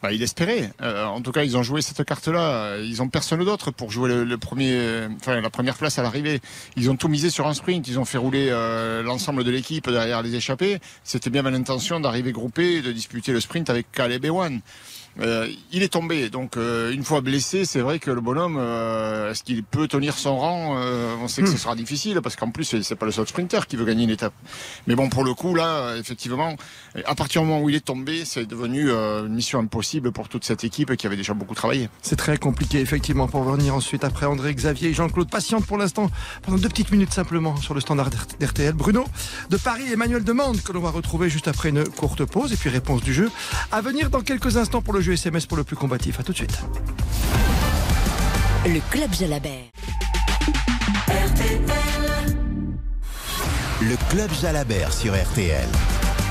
Bah, 0.02 0.14
il 0.14 0.24
espérait. 0.24 0.72
Euh, 0.82 1.06
en 1.06 1.22
tout 1.22 1.32
cas, 1.32 1.44
ils 1.44 1.58
ont 1.58 1.64
joué 1.64 1.82
cette 1.82 2.04
carte-là. 2.06 2.78
Ils 2.78 3.02
ont 3.02 3.10
personne 3.10 3.44
d'autre 3.44 3.72
pour 3.72 3.92
jouer 3.92 4.24
le, 4.24 4.38
premier, 4.38 5.08
enfin 5.18 5.42
la 5.42 5.50
première 5.50 5.76
place 5.76 6.00
à 6.00 6.04
l'arrivée. 6.04 6.40
Ils 6.78 6.90
ont 6.90 6.96
tout 6.96 7.10
misé 7.10 7.30
sur 7.30 7.48
un 7.48 7.54
sprint. 7.54 7.88
Ils 7.88 8.00
ont 8.00 8.06
fait 8.06 8.18
rouler 8.18 8.48
euh, 8.50 9.04
l'ensemble 9.04 9.44
de 9.44 9.52
l'équipe 9.52 9.90
derrière 9.90 10.22
les 10.22 10.36
échappés. 10.36 10.80
C'était 11.04 11.30
bien 11.30 11.42
ma 11.42 11.50
intention 11.50 12.00
d'arriver 12.00 12.32
groupé 12.32 12.82
de 12.82 12.92
disputer 12.92 13.32
le 13.32 13.42
sprint 13.42 13.70
avec 13.70 13.92
Caleb 13.92 14.24
Ewan. 14.26 14.62
Euh, 15.22 15.48
il 15.72 15.84
est 15.84 15.90
tombé, 15.90 16.30
donc 16.30 16.56
euh, 16.56 16.92
une 16.92 17.04
fois 17.04 17.22
blessé, 17.22 17.66
c'est 17.66 17.82
vrai 17.82 18.00
que 18.00 18.12
le 18.12 18.22
bonhomme, 18.22 18.58
euh, 18.60 19.32
est-ce 19.32 19.44
qu'il 19.44 19.64
peut 19.64 19.88
tenir 19.88 20.18
son 20.18 20.38
rang 20.38 20.78
On 21.22 21.28
sait 21.28 21.42
que 21.42 21.50
ce 21.50 21.56
hmm. 21.56 21.58
sera 21.58 21.76
difficile 21.76 22.20
parce 22.22 22.36
qu'en 22.36 22.52
plus 22.52 22.82
c'est 22.82 22.96
pas 22.96 23.06
le 23.06 23.12
seul 23.12 23.28
sprinter 23.28 23.68
qui 23.68 23.76
veut 23.76 23.86
gagner 23.86 24.04
une 24.04 24.10
étape. 24.10 24.34
Mais 24.88 24.96
bon, 24.96 25.10
pour 25.10 25.24
le 25.24 25.34
coup 25.34 25.56
là, 25.56 25.96
effectivement, 25.98 26.56
à 27.06 27.16
partir 27.16 27.42
du 27.42 27.48
moment 27.48 27.62
où 27.62 27.70
il 27.70 27.76
est 27.76 27.86
tombé, 27.86 28.24
c'est 28.26 28.46
devenu 28.46 28.92
une 28.92 29.34
mission 29.34 29.60
impossible 29.60 30.12
pour 30.12 30.30
toute 30.30 30.46
cette 30.46 30.64
équipe 30.64 30.96
qui 30.96 31.08
avait 31.08 31.18
déjà 31.18 31.34
beaucoup 31.34 31.56
travaillé. 31.56 31.90
C'est 32.02 32.16
très 32.16 32.38
compliqué 32.38 32.80
effectivement 32.80 33.28
pour 33.28 33.44
venir 33.44 33.76
ensuite 33.76 34.04
après 34.04 34.26
André, 34.26 34.54
Xavier 34.54 34.90
et 34.90 34.94
Jean-Claude. 34.94 35.30
Patiente 35.30 35.66
pour 35.66 35.78
l'instant 35.78 36.10
pendant 36.44 36.58
deux 36.58 36.70
petites 36.70 36.92
minutes 36.92 37.14
simplement 37.14 37.58
sur 37.58 37.74
le 37.74 37.82
standard 37.82 38.10
d'RTL. 38.40 38.74
Bruno 38.74 39.06
de 39.50 39.58
Paris, 39.58 39.92
Emmanuel 39.92 40.24
Demande 40.24 40.62
que 40.62 40.72
l'on 40.72 40.82
va 40.82 40.92
retrouver 40.92 41.30
juste 41.30 41.48
après 41.48 41.70
une 41.70 41.84
courte 41.88 42.24
pause 42.26 42.54
et 42.54 42.56
puis 42.56 42.70
réponse 42.70 43.04
du 43.04 43.14
jeu 43.14 43.30
à 43.72 43.82
venir 43.82 44.10
dans 44.10 44.22
quelques 44.22 44.58
instants 44.58 44.82
pour 44.82 44.94
le 44.94 45.02
jeu 45.02 45.09
SMS 45.14 45.46
pour 45.46 45.58
le 45.58 45.64
plus 45.64 45.76
combatif. 45.76 46.20
À 46.20 46.24
tout 46.24 46.32
de 46.32 46.38
suite. 46.38 46.60
Le 48.66 48.80
Club 48.92 49.14
Jalabert. 49.14 49.66
Le 53.82 54.10
Club 54.10 54.32
Jalabert 54.42 54.94
sur 54.94 55.14
RTL 55.14 55.68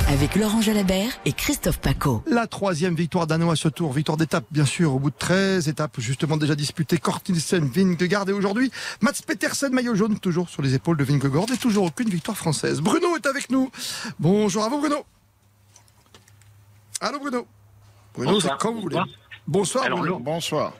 avec 0.08 0.36
Laurent 0.36 0.62
Jalabert 0.62 1.10
et 1.26 1.32
Christophe 1.32 1.80
Paco. 1.80 2.22
La 2.26 2.46
troisième 2.46 2.94
victoire 2.94 3.26
danois 3.26 3.52
à 3.52 3.56
ce 3.56 3.68
tour, 3.68 3.92
victoire 3.92 4.16
d'étape 4.16 4.44
bien 4.50 4.64
sûr, 4.64 4.94
au 4.94 4.98
bout 4.98 5.10
de 5.10 5.16
13 5.18 5.68
étapes 5.68 6.00
justement 6.00 6.38
déjà 6.38 6.54
disputées, 6.54 6.96
Kortilsen, 6.96 7.68
Vingegaard 7.68 8.26
et 8.28 8.32
aujourd'hui 8.32 8.70
Mats 9.02 9.12
Petersen, 9.26 9.72
maillot 9.72 9.94
jaune, 9.94 10.18
toujours 10.18 10.48
sur 10.48 10.62
les 10.62 10.74
épaules 10.74 10.96
de 10.96 11.04
Vingegaard 11.04 11.44
et 11.52 11.58
toujours 11.58 11.84
aucune 11.84 12.08
victoire 12.08 12.38
française. 12.38 12.80
Bruno 12.80 13.16
est 13.16 13.26
avec 13.26 13.50
nous. 13.50 13.70
Bonjour 14.18 14.64
à 14.64 14.70
vous 14.70 14.78
Bruno. 14.78 15.04
Allô 17.00 17.18
Bruno. 17.18 17.46
Bonsoir. 18.24 18.58
vous 18.62 18.80
voulez. 18.80 18.98
Bonsoir, 19.46 19.88
Bonsoir. 20.20 20.72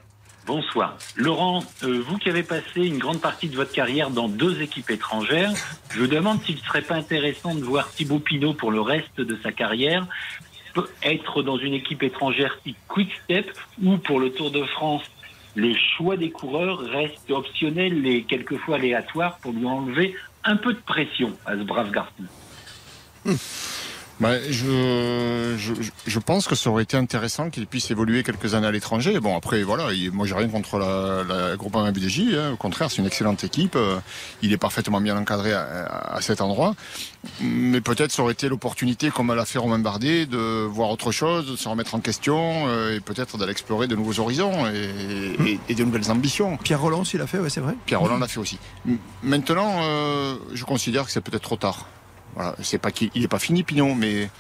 Bonsoir. 0.46 0.96
Laurent, 1.16 1.62
euh, 1.83 2.03
vous 2.07 2.16
qui 2.16 2.31
avez 2.31 2.42
passé 2.42 2.87
une 2.87 2.98
grande 2.98 3.20
partie 3.20 3.48
de 3.48 3.57
votre 3.57 3.72
carrière 3.72 4.11
dans 4.11 4.29
deux 4.29 4.62
équipes 4.62 4.90
étrangères, 4.90 5.53
je 5.90 6.01
vous 6.01 6.07
demande 6.07 6.42
s'il 6.42 6.57
ne 6.57 6.61
serait 6.61 6.83
pas 6.83 6.94
intéressant 6.94 7.55
de 7.55 7.62
voir 7.62 7.90
Thibaut 7.90 8.18
Pinot 8.18 8.55
pour 8.55 8.70
le 8.70 8.81
reste 8.81 9.20
de 9.20 9.38
sa 9.42 9.53
carrière 9.53 10.07
être 11.03 11.42
dans 11.42 11.59
une 11.59 11.74
équipe 11.74 12.03
étrangère 12.03 12.59
type 12.62 12.77
Quick 12.88 13.11
Step 13.24 13.51
ou 13.83 13.96
pour 13.98 14.20
le 14.20 14.31
Tour 14.31 14.51
de 14.51 14.62
France, 14.64 15.03
les 15.57 15.77
choix 15.96 16.16
des 16.16 16.31
coureurs 16.31 16.79
restent 16.79 17.31
optionnels 17.31 18.07
et 18.07 18.22
quelquefois 18.24 18.77
aléatoires 18.77 19.38
pour 19.38 19.53
lui 19.53 19.66
enlever 19.66 20.14
un 20.44 20.57
peu 20.57 20.72
de 20.72 20.79
pression 20.79 21.37
à 21.46 21.53
ce 21.53 21.62
brave 21.62 21.90
garçon. 21.90 22.24
Hum. 23.27 23.37
Bah, 24.20 24.33
je, 24.50 25.54
je, 25.57 25.72
je, 26.07 26.18
pense 26.18 26.48
que 26.48 26.57
ça 26.57 26.70
aurait 26.70 26.83
été 26.83 26.96
intéressant 26.96 27.50
qu'il 27.50 27.66
puisse 27.68 27.88
évoluer 27.92 28.24
quelques 28.24 28.54
années 28.54 28.66
à 28.66 28.72
l'étranger. 28.72 29.20
Bon, 29.20 29.37
après, 29.37 29.62
voilà, 29.62 29.90
moi 30.12 30.26
j'ai 30.26 30.35
rien 30.35 30.48
contre 30.48 30.78
la, 30.78 31.22
la 31.22 31.57
groupe 31.57 31.76
BDJ. 31.76 32.35
Hein. 32.35 32.52
Au 32.54 32.57
contraire, 32.57 32.90
c'est 32.90 32.98
une 32.98 33.07
excellente 33.07 33.44
équipe. 33.44 33.76
Euh, 33.76 33.98
il 34.42 34.52
est 34.52 34.57
parfaitement 34.59 35.00
bien 35.00 35.16
encadré 35.16 35.52
à, 35.52 35.87
à 35.87 36.20
cet 36.20 36.40
endroit. 36.40 36.74
Mais 37.40 37.81
peut-être 37.81 38.11
ça 38.11 38.22
aurait 38.22 38.33
été 38.33 38.48
l'opportunité, 38.48 39.11
comme 39.11 39.33
l'a 39.33 39.44
fait 39.44 39.59
Romain 39.59 39.78
Bardet, 39.78 40.26
de 40.26 40.64
voir 40.64 40.90
autre 40.90 41.12
chose, 41.12 41.50
de 41.50 41.57
se 41.57 41.68
remettre 41.68 41.94
en 41.94 42.00
question 42.00 42.66
euh, 42.66 42.96
et 42.96 43.00
peut-être 43.00 43.38
d'aller 43.38 43.52
explorer 43.52 43.87
de 43.87 43.94
nouveaux 43.94 44.18
horizons 44.18 44.66
et, 44.66 45.59
et, 45.68 45.74
de 45.74 45.85
nouvelles 45.85 46.11
ambitions. 46.11 46.57
Pierre 46.57 46.81
Roland, 46.81 47.04
s'il 47.04 47.20
l'a 47.20 47.28
fait, 47.28 47.38
ouais, 47.38 47.50
c'est 47.50 47.61
vrai. 47.61 47.74
Pierre 47.87 48.00
Roland 48.00 48.18
l'a 48.18 48.28
fait 48.28 48.40
aussi. 48.40 48.59
Maintenant, 49.22 49.81
euh, 49.83 50.37
je 50.54 50.64
considère 50.64 51.04
que 51.04 51.12
c'est 51.12 51.20
peut-être 51.20 51.42
trop 51.42 51.57
tard. 51.57 51.87
Voilà, 52.38 52.55
c'est 52.62 52.79
pas 52.79 52.92
qu'il 52.92 53.11
n'est 53.16 53.27
pas 53.27 53.40
fini 53.40 53.64
Pinot, 53.64 53.94
mais 53.94 54.31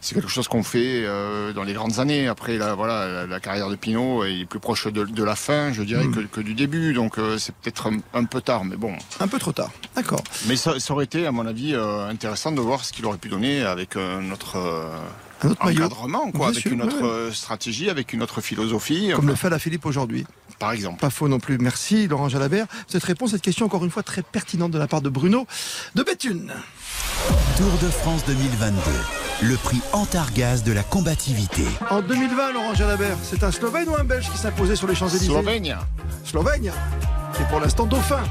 c'est 0.00 0.14
quelque 0.14 0.28
chose 0.28 0.46
qu'on 0.46 0.62
fait 0.62 1.02
euh, 1.04 1.52
dans 1.52 1.64
les 1.64 1.72
grandes 1.72 1.98
années. 1.98 2.28
Après, 2.28 2.56
la, 2.56 2.74
voilà, 2.76 3.26
la, 3.26 3.40
carrière 3.40 3.68
de 3.68 3.74
Pinot 3.74 4.22
est 4.22 4.44
plus 4.44 4.60
proche 4.60 4.86
de, 4.86 5.24
la 5.24 5.34
fin, 5.34 5.72
je 5.72 5.82
dirais, 5.82 6.04
hmm. 6.04 6.28
que, 6.28 6.40
du 6.40 6.54
début. 6.54 6.92
Donc, 6.92 7.18
euh, 7.18 7.38
c'est 7.38 7.52
peut-être 7.56 7.90
un, 8.14 8.24
peu 8.26 8.40
tard, 8.40 8.64
mais 8.64 8.76
bon. 8.76 8.94
Un 9.18 9.26
peu 9.26 9.40
trop 9.40 9.50
tard, 9.50 9.72
d'accord. 9.96 10.22
Mais 10.46 10.54
ça, 10.54 10.76
aurait 10.90 11.04
été, 11.04 11.26
à 11.26 11.32
mon 11.32 11.44
avis, 11.44 11.74
euh, 11.74 12.06
intéressant 12.06 12.52
de 12.52 12.60
voir 12.60 12.84
ce 12.84 12.92
qu'il 12.92 13.04
aurait 13.06 13.18
pu 13.18 13.28
donner 13.28 13.62
avec 13.62 13.96
notre 13.96 14.56
un 15.44 15.50
autre 15.50 15.66
encadrement, 15.66 16.30
quoi, 16.30 16.48
avec 16.48 16.64
une 16.66 16.82
autre 16.82 17.30
stratégie, 17.32 17.90
avec 17.90 18.12
une 18.12 18.22
autre 18.22 18.40
philosophie. 18.40 19.10
Comme 19.14 19.28
le 19.28 19.34
fait 19.34 19.50
la 19.50 19.58
Philippe 19.58 19.86
aujourd'hui. 19.86 20.26
Par 20.58 20.72
exemple. 20.72 21.00
Pas 21.00 21.10
faux 21.10 21.28
non 21.28 21.40
plus. 21.40 21.58
Merci 21.58 22.06
Laurent 22.06 22.28
Jalabert. 22.28 22.66
Cette 22.86 23.04
réponse, 23.04 23.32
cette 23.32 23.42
question 23.42 23.66
encore 23.66 23.84
une 23.84 23.90
fois 23.90 24.02
très 24.02 24.22
pertinente 24.22 24.70
de 24.70 24.78
la 24.78 24.86
part 24.86 25.00
de 25.00 25.08
Bruno 25.08 25.46
de 25.94 26.02
Béthune. 26.02 26.52
Tour 27.56 27.72
de 27.82 27.88
France 27.88 28.24
2022. 28.26 28.78
Le 29.42 29.56
prix 29.56 29.80
Antargaz 29.92 30.62
de 30.62 30.72
la 30.72 30.82
combativité. 30.82 31.64
En 31.90 32.00
2020, 32.00 32.52
Laurent 32.52 32.74
Jalabert, 32.74 33.16
c'est 33.22 33.42
un 33.42 33.50
Slovène 33.50 33.88
ou 33.88 33.96
un 33.96 34.04
Belge 34.04 34.30
qui 34.30 34.38
s'imposait 34.38 34.76
sur 34.76 34.86
les 34.86 34.94
Champs-Élysées? 34.94 35.26
Slovène. 35.26 35.76
Slovène. 36.24 36.72
Et 37.40 37.44
pour 37.50 37.58
l'instant 37.58 37.86
dauphin 37.86 38.22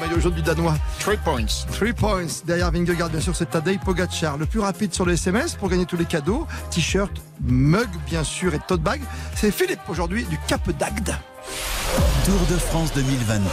maillot 0.00 0.18
jaune 0.18 0.34
du 0.34 0.42
Danois. 0.42 0.74
Three 0.98 1.18
points. 1.18 1.66
Three 1.72 1.92
points. 1.92 2.42
Derrière 2.46 2.72
Vingegaard, 2.72 3.10
bien 3.10 3.20
sûr, 3.20 3.36
c'est 3.36 3.50
Tadej 3.50 3.78
Pogacar. 3.78 4.38
Le 4.38 4.46
plus 4.46 4.60
rapide 4.60 4.94
sur 4.94 5.04
le 5.04 5.12
SMS 5.12 5.54
pour 5.54 5.68
gagner 5.68 5.86
tous 5.86 5.96
les 5.96 6.06
cadeaux. 6.06 6.46
T-shirt, 6.70 7.12
mug, 7.42 7.88
bien 8.06 8.24
sûr, 8.24 8.54
et 8.54 8.60
tote 8.66 8.80
bag. 8.80 9.00
C'est 9.34 9.52
Philippe 9.52 9.80
aujourd'hui 9.88 10.24
du 10.24 10.38
Cap 10.48 10.68
d'Agde. 10.78 11.14
Tour 12.24 12.40
de 12.50 12.56
France 12.56 12.92
2022. 12.94 13.44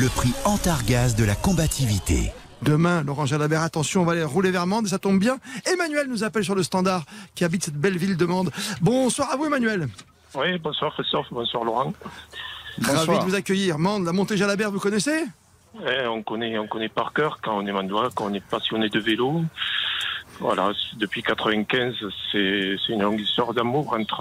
Le 0.00 0.08
prix 0.08 0.32
Antargaz 0.44 1.14
de 1.14 1.24
la 1.24 1.34
combativité. 1.34 2.32
Demain, 2.62 3.02
Laurent 3.02 3.26
Jalabert, 3.26 3.60
attention, 3.60 4.02
on 4.02 4.04
va 4.04 4.12
aller 4.12 4.24
rouler 4.24 4.50
vers 4.50 4.66
Mende, 4.66 4.86
ça 4.86 4.98
tombe 4.98 5.18
bien. 5.18 5.36
Emmanuel 5.70 6.06
nous 6.08 6.24
appelle 6.24 6.44
sur 6.44 6.54
le 6.54 6.62
standard 6.62 7.04
qui 7.34 7.44
habite 7.44 7.64
cette 7.64 7.76
belle 7.76 7.98
ville 7.98 8.16
de 8.16 8.24
Mende. 8.24 8.50
Bonsoir 8.80 9.30
à 9.30 9.36
vous, 9.36 9.44
Emmanuel. 9.44 9.88
Oui, 10.34 10.58
bonsoir 10.58 10.94
Christophe, 10.94 11.26
bonsoir 11.30 11.64
Laurent. 11.64 11.92
Ravi 12.82 13.18
de 13.18 13.24
vous 13.24 13.34
accueillir. 13.34 13.78
Mende, 13.78 14.06
la 14.06 14.12
montée 14.12 14.36
Jalabert, 14.36 14.70
vous 14.70 14.80
connaissez? 14.80 15.26
Eh, 15.86 16.06
on, 16.06 16.22
connaît, 16.22 16.58
on 16.58 16.66
connaît 16.66 16.88
par 16.88 17.12
cœur 17.12 17.38
quand 17.42 17.56
on 17.58 17.66
est 17.66 17.72
mandois, 17.72 18.10
quand 18.14 18.26
on 18.30 18.34
est 18.34 18.44
passionné 18.44 18.88
de 18.88 18.98
vélo. 19.00 19.42
Voilà, 20.40 20.72
depuis 20.96 21.22
95, 21.22 21.94
c'est 22.32 22.76
une 22.88 23.02
longue 23.02 23.20
histoire 23.20 23.54
d'amour 23.54 23.94
entre 23.96 24.20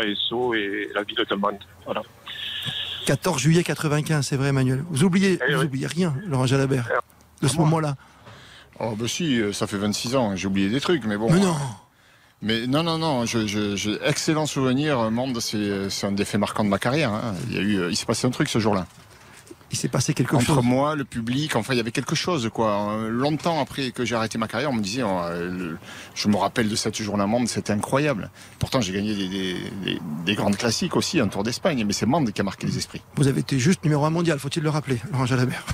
ASO 0.00 0.54
et 0.54 0.88
la 0.94 1.02
ville 1.02 1.16
de 1.28 1.34
Mende. 1.34 1.58
Voilà. 1.84 2.02
14 3.06 3.40
juillet 3.40 3.64
95, 3.64 4.24
c'est 4.26 4.36
vrai, 4.36 4.48
Emmanuel. 4.48 4.84
Vous 4.90 5.02
oubliez, 5.04 5.38
Eh 5.48 5.54
vous 5.54 5.60
oui. 5.60 5.66
oubliez 5.66 5.86
rien, 5.88 6.14
Laurent 6.26 6.46
Jalabert, 6.46 6.88
de 7.42 7.48
ce 7.48 7.56
moment-là. 7.56 7.96
Oh, 8.80 8.94
bah 8.96 9.08
si, 9.08 9.40
euh, 9.40 9.52
ça 9.52 9.66
fait 9.66 9.78
26 9.78 10.14
ans, 10.14 10.36
j'ai 10.36 10.46
oublié 10.46 10.68
des 10.68 10.80
trucs, 10.80 11.04
mais 11.04 11.16
bon. 11.16 11.28
Mais 11.32 11.40
non 11.40 11.56
Mais 12.40 12.66
non, 12.68 12.84
non, 12.84 12.98
non, 12.98 13.26
je- 13.26 13.48
je- 13.48 13.74
j'ai 13.74 13.98
excellent 14.04 14.46
souvenir. 14.46 15.00
euh, 15.00 15.10
Mende, 15.10 15.40
c'est 15.40 16.06
un 16.06 16.12
des 16.12 16.24
faits 16.24 16.38
marquants 16.38 16.62
de 16.62 16.68
ma 16.68 16.78
carrière. 16.78 17.10
hein. 17.12 17.34
Il 17.48 17.56
y 17.56 17.58
a 17.58 17.62
eu, 17.62 17.76
euh, 17.80 17.90
il 17.90 17.96
s'est 17.96 18.06
passé 18.06 18.28
un 18.28 18.30
truc 18.30 18.48
ce 18.48 18.60
jour-là. 18.60 18.86
Il 19.70 19.76
s'est 19.76 19.88
passé 19.88 20.14
quelque 20.14 20.34
Entre 20.34 20.46
chose. 20.46 20.64
moi, 20.64 20.94
le 20.96 21.04
public, 21.04 21.54
enfin, 21.54 21.74
il 21.74 21.76
y 21.76 21.80
avait 21.80 21.90
quelque 21.90 22.14
chose, 22.14 22.48
quoi. 22.52 22.92
Euh, 22.92 23.10
Longtemps 23.10 23.60
après 23.60 23.90
que 23.90 24.04
j'ai 24.04 24.14
arrêté 24.14 24.38
ma 24.38 24.48
carrière, 24.48 24.70
on 24.70 24.74
me 24.74 24.80
disait, 24.80 25.02
oh, 25.02 25.08
euh, 25.24 25.50
le- 25.50 25.78
je 26.14 26.28
me 26.28 26.36
rappelle 26.36 26.68
de 26.70 26.74
cette 26.76 26.96
journée 27.02 27.22
à 27.22 27.26
Mende, 27.26 27.48
c'était 27.48 27.72
incroyable. 27.74 28.30
Pourtant, 28.58 28.80
j'ai 28.80 28.92
gagné 28.94 29.14
des, 29.14 29.28
des- 29.28 29.54
des- 29.84 30.00
des 30.24 30.34
grandes 30.34 30.56
classiques 30.56 30.96
aussi, 30.96 31.20
un 31.20 31.28
Tour 31.28 31.42
d'Espagne, 31.42 31.84
mais 31.86 31.92
c'est 31.92 32.06
Mende 32.06 32.32
qui 32.32 32.40
a 32.40 32.44
marqué 32.44 32.66
les 32.66 32.78
esprits. 32.78 33.02
Vous 33.16 33.28
avez 33.28 33.40
été 33.40 33.58
juste 33.58 33.84
numéro 33.84 34.04
un 34.06 34.10
mondial, 34.10 34.38
faut-il 34.38 34.62
le 34.62 34.70
rappeler, 34.70 34.98
Laurent 35.12 35.26
Jalabert? 35.26 35.64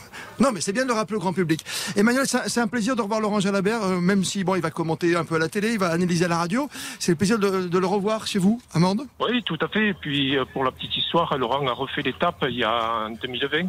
Non, 0.40 0.50
mais 0.52 0.60
c'est 0.60 0.72
bien 0.72 0.82
de 0.82 0.88
le 0.88 0.94
rappeler 0.94 1.16
au 1.16 1.20
grand 1.20 1.32
public. 1.32 1.64
Emmanuel, 1.94 2.24
c'est 2.26 2.60
un- 2.60 2.66
plaisir 2.66 2.96
de 2.96 3.02
revoir 3.02 3.20
Laurent 3.20 3.38
Jalabert, 3.38 3.84
euh, 3.84 4.00
même 4.00 4.24
si 4.24 4.42
bon, 4.42 4.56
il 4.56 4.60
va 4.62 4.70
commenter 4.72 5.14
un 5.14 5.24
peu 5.24 5.36
à 5.36 5.38
la 5.38 5.48
télé, 5.48 5.74
il 5.74 5.78
va 5.78 5.90
analyser 5.90 6.24
à 6.24 6.28
la 6.28 6.38
radio. 6.38 6.68
C'est 6.98 7.12
le 7.12 7.16
plaisir 7.16 7.38
de, 7.38 7.68
de 7.68 7.78
le 7.78 7.86
revoir 7.86 8.26
chez 8.26 8.40
vous, 8.40 8.60
Amande? 8.72 9.02
Oui, 9.20 9.42
tout 9.44 9.58
à 9.60 9.68
fait. 9.68 9.90
Et 9.90 9.94
puis, 9.94 10.36
pour 10.52 10.64
la 10.64 10.72
petite 10.72 10.96
histoire, 10.96 11.38
Laurent 11.38 11.64
a 11.68 11.72
refait 11.72 12.02
l'étape 12.02 12.44
il 12.48 12.56
y 12.56 12.64
a 12.64 13.06
en 13.06 13.10
2020. 13.10 13.68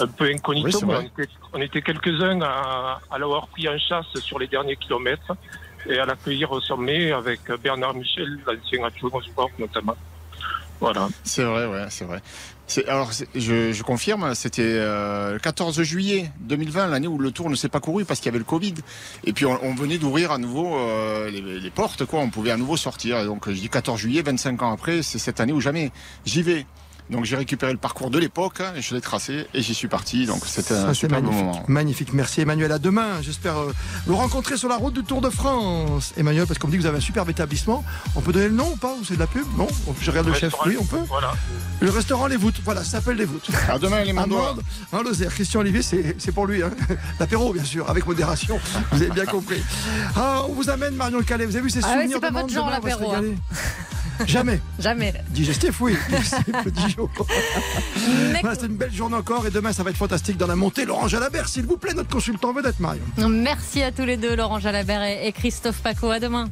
Un 0.00 0.06
peu 0.06 0.24
incognito, 0.32 0.78
Oui, 0.82 0.94
on 0.94 1.00
était, 1.00 1.28
on 1.52 1.60
était 1.60 1.82
quelques-uns 1.82 2.40
à, 2.42 3.00
à 3.10 3.18
l'avoir 3.18 3.46
pris 3.48 3.68
en 3.68 3.78
chasse 3.78 4.06
sur 4.20 4.38
les 4.38 4.46
derniers 4.46 4.76
kilomètres 4.76 5.32
et 5.88 5.98
à 5.98 6.06
l'accueillir 6.06 6.50
au 6.52 6.60
sommet 6.60 7.12
avec 7.12 7.40
Bernard 7.62 7.94
Michel, 7.94 8.38
l'ancien 8.46 8.84
adjoint 8.84 9.10
au 9.12 9.20
sport 9.22 9.50
notamment. 9.58 9.96
Voilà. 10.80 11.08
C'est 11.22 11.44
vrai, 11.44 11.66
ouais, 11.66 11.86
c'est 11.88 12.04
vrai. 12.04 12.20
C'est- 12.66 12.86
Alors, 12.88 13.12
c'est- 13.12 13.28
je, 13.34 13.72
je 13.72 13.82
confirme, 13.82 14.34
c'était 14.34 14.62
euh, 14.64 15.34
le 15.34 15.38
14 15.38 15.80
juillet 15.82 16.30
2020, 16.40 16.88
l'année 16.88 17.06
où 17.06 17.18
le 17.18 17.30
Tour 17.30 17.48
ne 17.50 17.54
s'est 17.54 17.68
pas 17.68 17.80
couru 17.80 18.04
parce 18.04 18.18
qu'il 18.20 18.26
y 18.26 18.30
avait 18.30 18.38
le 18.38 18.44
Covid. 18.44 18.74
Et 19.24 19.32
puis, 19.32 19.44
on, 19.46 19.58
on 19.62 19.74
venait 19.74 19.98
d'ouvrir 19.98 20.32
à 20.32 20.38
nouveau 20.38 20.76
euh, 20.78 21.30
les, 21.30 21.60
les 21.60 21.70
portes, 21.70 22.04
quoi. 22.06 22.20
On 22.20 22.30
pouvait 22.30 22.50
à 22.50 22.56
nouveau 22.56 22.76
sortir. 22.76 23.18
Et 23.18 23.24
donc, 23.26 23.48
je 23.48 23.54
dis 23.54 23.68
14 23.68 24.00
juillet, 24.00 24.22
25 24.22 24.62
ans 24.62 24.72
après, 24.72 25.02
c'est 25.02 25.18
cette 25.18 25.40
année 25.40 25.52
où 25.52 25.60
jamais 25.60 25.92
j'y 26.26 26.42
vais. 26.42 26.66
Donc, 27.10 27.24
j'ai 27.24 27.36
récupéré 27.36 27.70
le 27.72 27.78
parcours 27.78 28.10
de 28.10 28.18
l'époque, 28.18 28.60
hein, 28.60 28.72
et 28.76 28.80
je 28.82 28.94
l'ai 28.94 29.00
tracé, 29.00 29.46
et 29.52 29.60
j'y 29.60 29.74
suis 29.74 29.88
parti. 29.88 30.24
Donc, 30.24 30.42
c'était 30.46 30.74
un 30.74 30.94
super 30.94 31.20
magnifique. 31.20 31.44
moment. 31.44 31.62
Magnifique. 31.68 32.12
Merci, 32.14 32.40
Emmanuel. 32.40 32.72
À 32.72 32.78
demain. 32.78 33.20
J'espère 33.20 33.58
euh, 33.58 33.72
vous 34.06 34.16
rencontrer 34.16 34.56
sur 34.56 34.68
la 34.68 34.76
route 34.76 34.94
du 34.94 35.04
Tour 35.04 35.20
de 35.20 35.28
France. 35.28 36.14
Emmanuel, 36.16 36.46
parce 36.46 36.58
qu'on 36.58 36.66
me 36.66 36.72
dit 36.72 36.78
que 36.78 36.82
vous 36.82 36.88
avez 36.88 36.98
un 36.98 37.02
superbe 37.02 37.28
établissement. 37.28 37.84
On 38.16 38.20
peut 38.20 38.32
donner 38.32 38.48
le 38.48 38.54
nom 38.54 38.70
ou 38.72 38.76
pas 38.76 38.94
Ou 38.98 39.04
c'est 39.04 39.14
de 39.14 39.20
la 39.20 39.26
pub? 39.26 39.44
Non? 39.58 39.68
Je 40.00 40.10
regarde 40.10 40.28
le 40.28 40.34
chef. 40.34 40.54
Oui, 40.64 40.76
on 40.80 40.84
peut 40.84 41.00
Voilà. 41.08 41.34
Le 41.80 41.90
restaurant 41.90 42.26
Les 42.26 42.36
Voûtes. 42.36 42.60
Voilà, 42.64 42.82
ça 42.82 42.92
s'appelle 42.92 43.16
Les 43.16 43.26
Voûtes. 43.26 43.48
À 43.68 43.78
demain, 43.78 44.02
les 44.02 44.12
Mandois. 44.14 44.56
Hein, 44.92 45.02
Lozère. 45.04 45.32
Christian 45.34 45.60
Olivier, 45.60 45.82
c'est 45.82 46.16
c'est 46.18 46.32
pour 46.32 46.46
lui. 46.46 46.62
Hein. 46.62 46.70
L'apéro, 47.20 47.52
bien 47.52 47.64
sûr, 47.64 47.88
avec 47.90 48.06
modération. 48.06 48.58
Vous 48.92 49.02
avez 49.02 49.10
bien 49.10 49.26
compris. 49.26 49.62
Ah, 50.16 50.42
on 50.48 50.52
vous 50.54 50.70
amène 50.70 50.94
Marion 50.94 51.18
Le 51.18 51.24
Calais. 51.24 51.44
Vous 51.44 51.54
avez 51.56 51.64
vu 51.64 51.70
ces 51.70 51.80
Ah 51.84 51.92
souvenirs 51.92 52.10
c'est 52.14 52.20
pas 52.20 52.30
de 52.30 52.34
votre 52.34 52.48
genre, 52.52 52.70
l'apéro. 52.70 53.12
Jamais. 54.26 54.60
Jamais. 54.78 55.14
Digestif, 55.30 55.80
oui. 55.80 55.96
Voilà, 58.40 58.58
c'est 58.58 58.66
une 58.66 58.76
belle 58.76 58.92
journée 58.92 59.16
encore 59.16 59.46
et 59.46 59.50
demain 59.50 59.72
ça 59.72 59.82
va 59.82 59.90
être 59.90 59.96
fantastique 59.96 60.36
dans 60.36 60.46
la 60.46 60.56
montée. 60.56 60.84
Laurent 60.84 61.08
Jalabert, 61.08 61.48
s'il 61.48 61.64
vous 61.64 61.76
plaît, 61.76 61.94
notre 61.94 62.10
consultant 62.10 62.52
vedette, 62.52 62.78
Marion. 62.78 63.02
Merci 63.28 63.82
à 63.82 63.90
tous 63.90 64.04
les 64.04 64.16
deux, 64.16 64.36
Laurent 64.36 64.58
Jalabert 64.58 65.02
et 65.02 65.14
et 65.24 65.32
Christophe 65.32 65.80
Paco. 65.80 66.10
À 66.10 66.20
demain. 66.20 66.50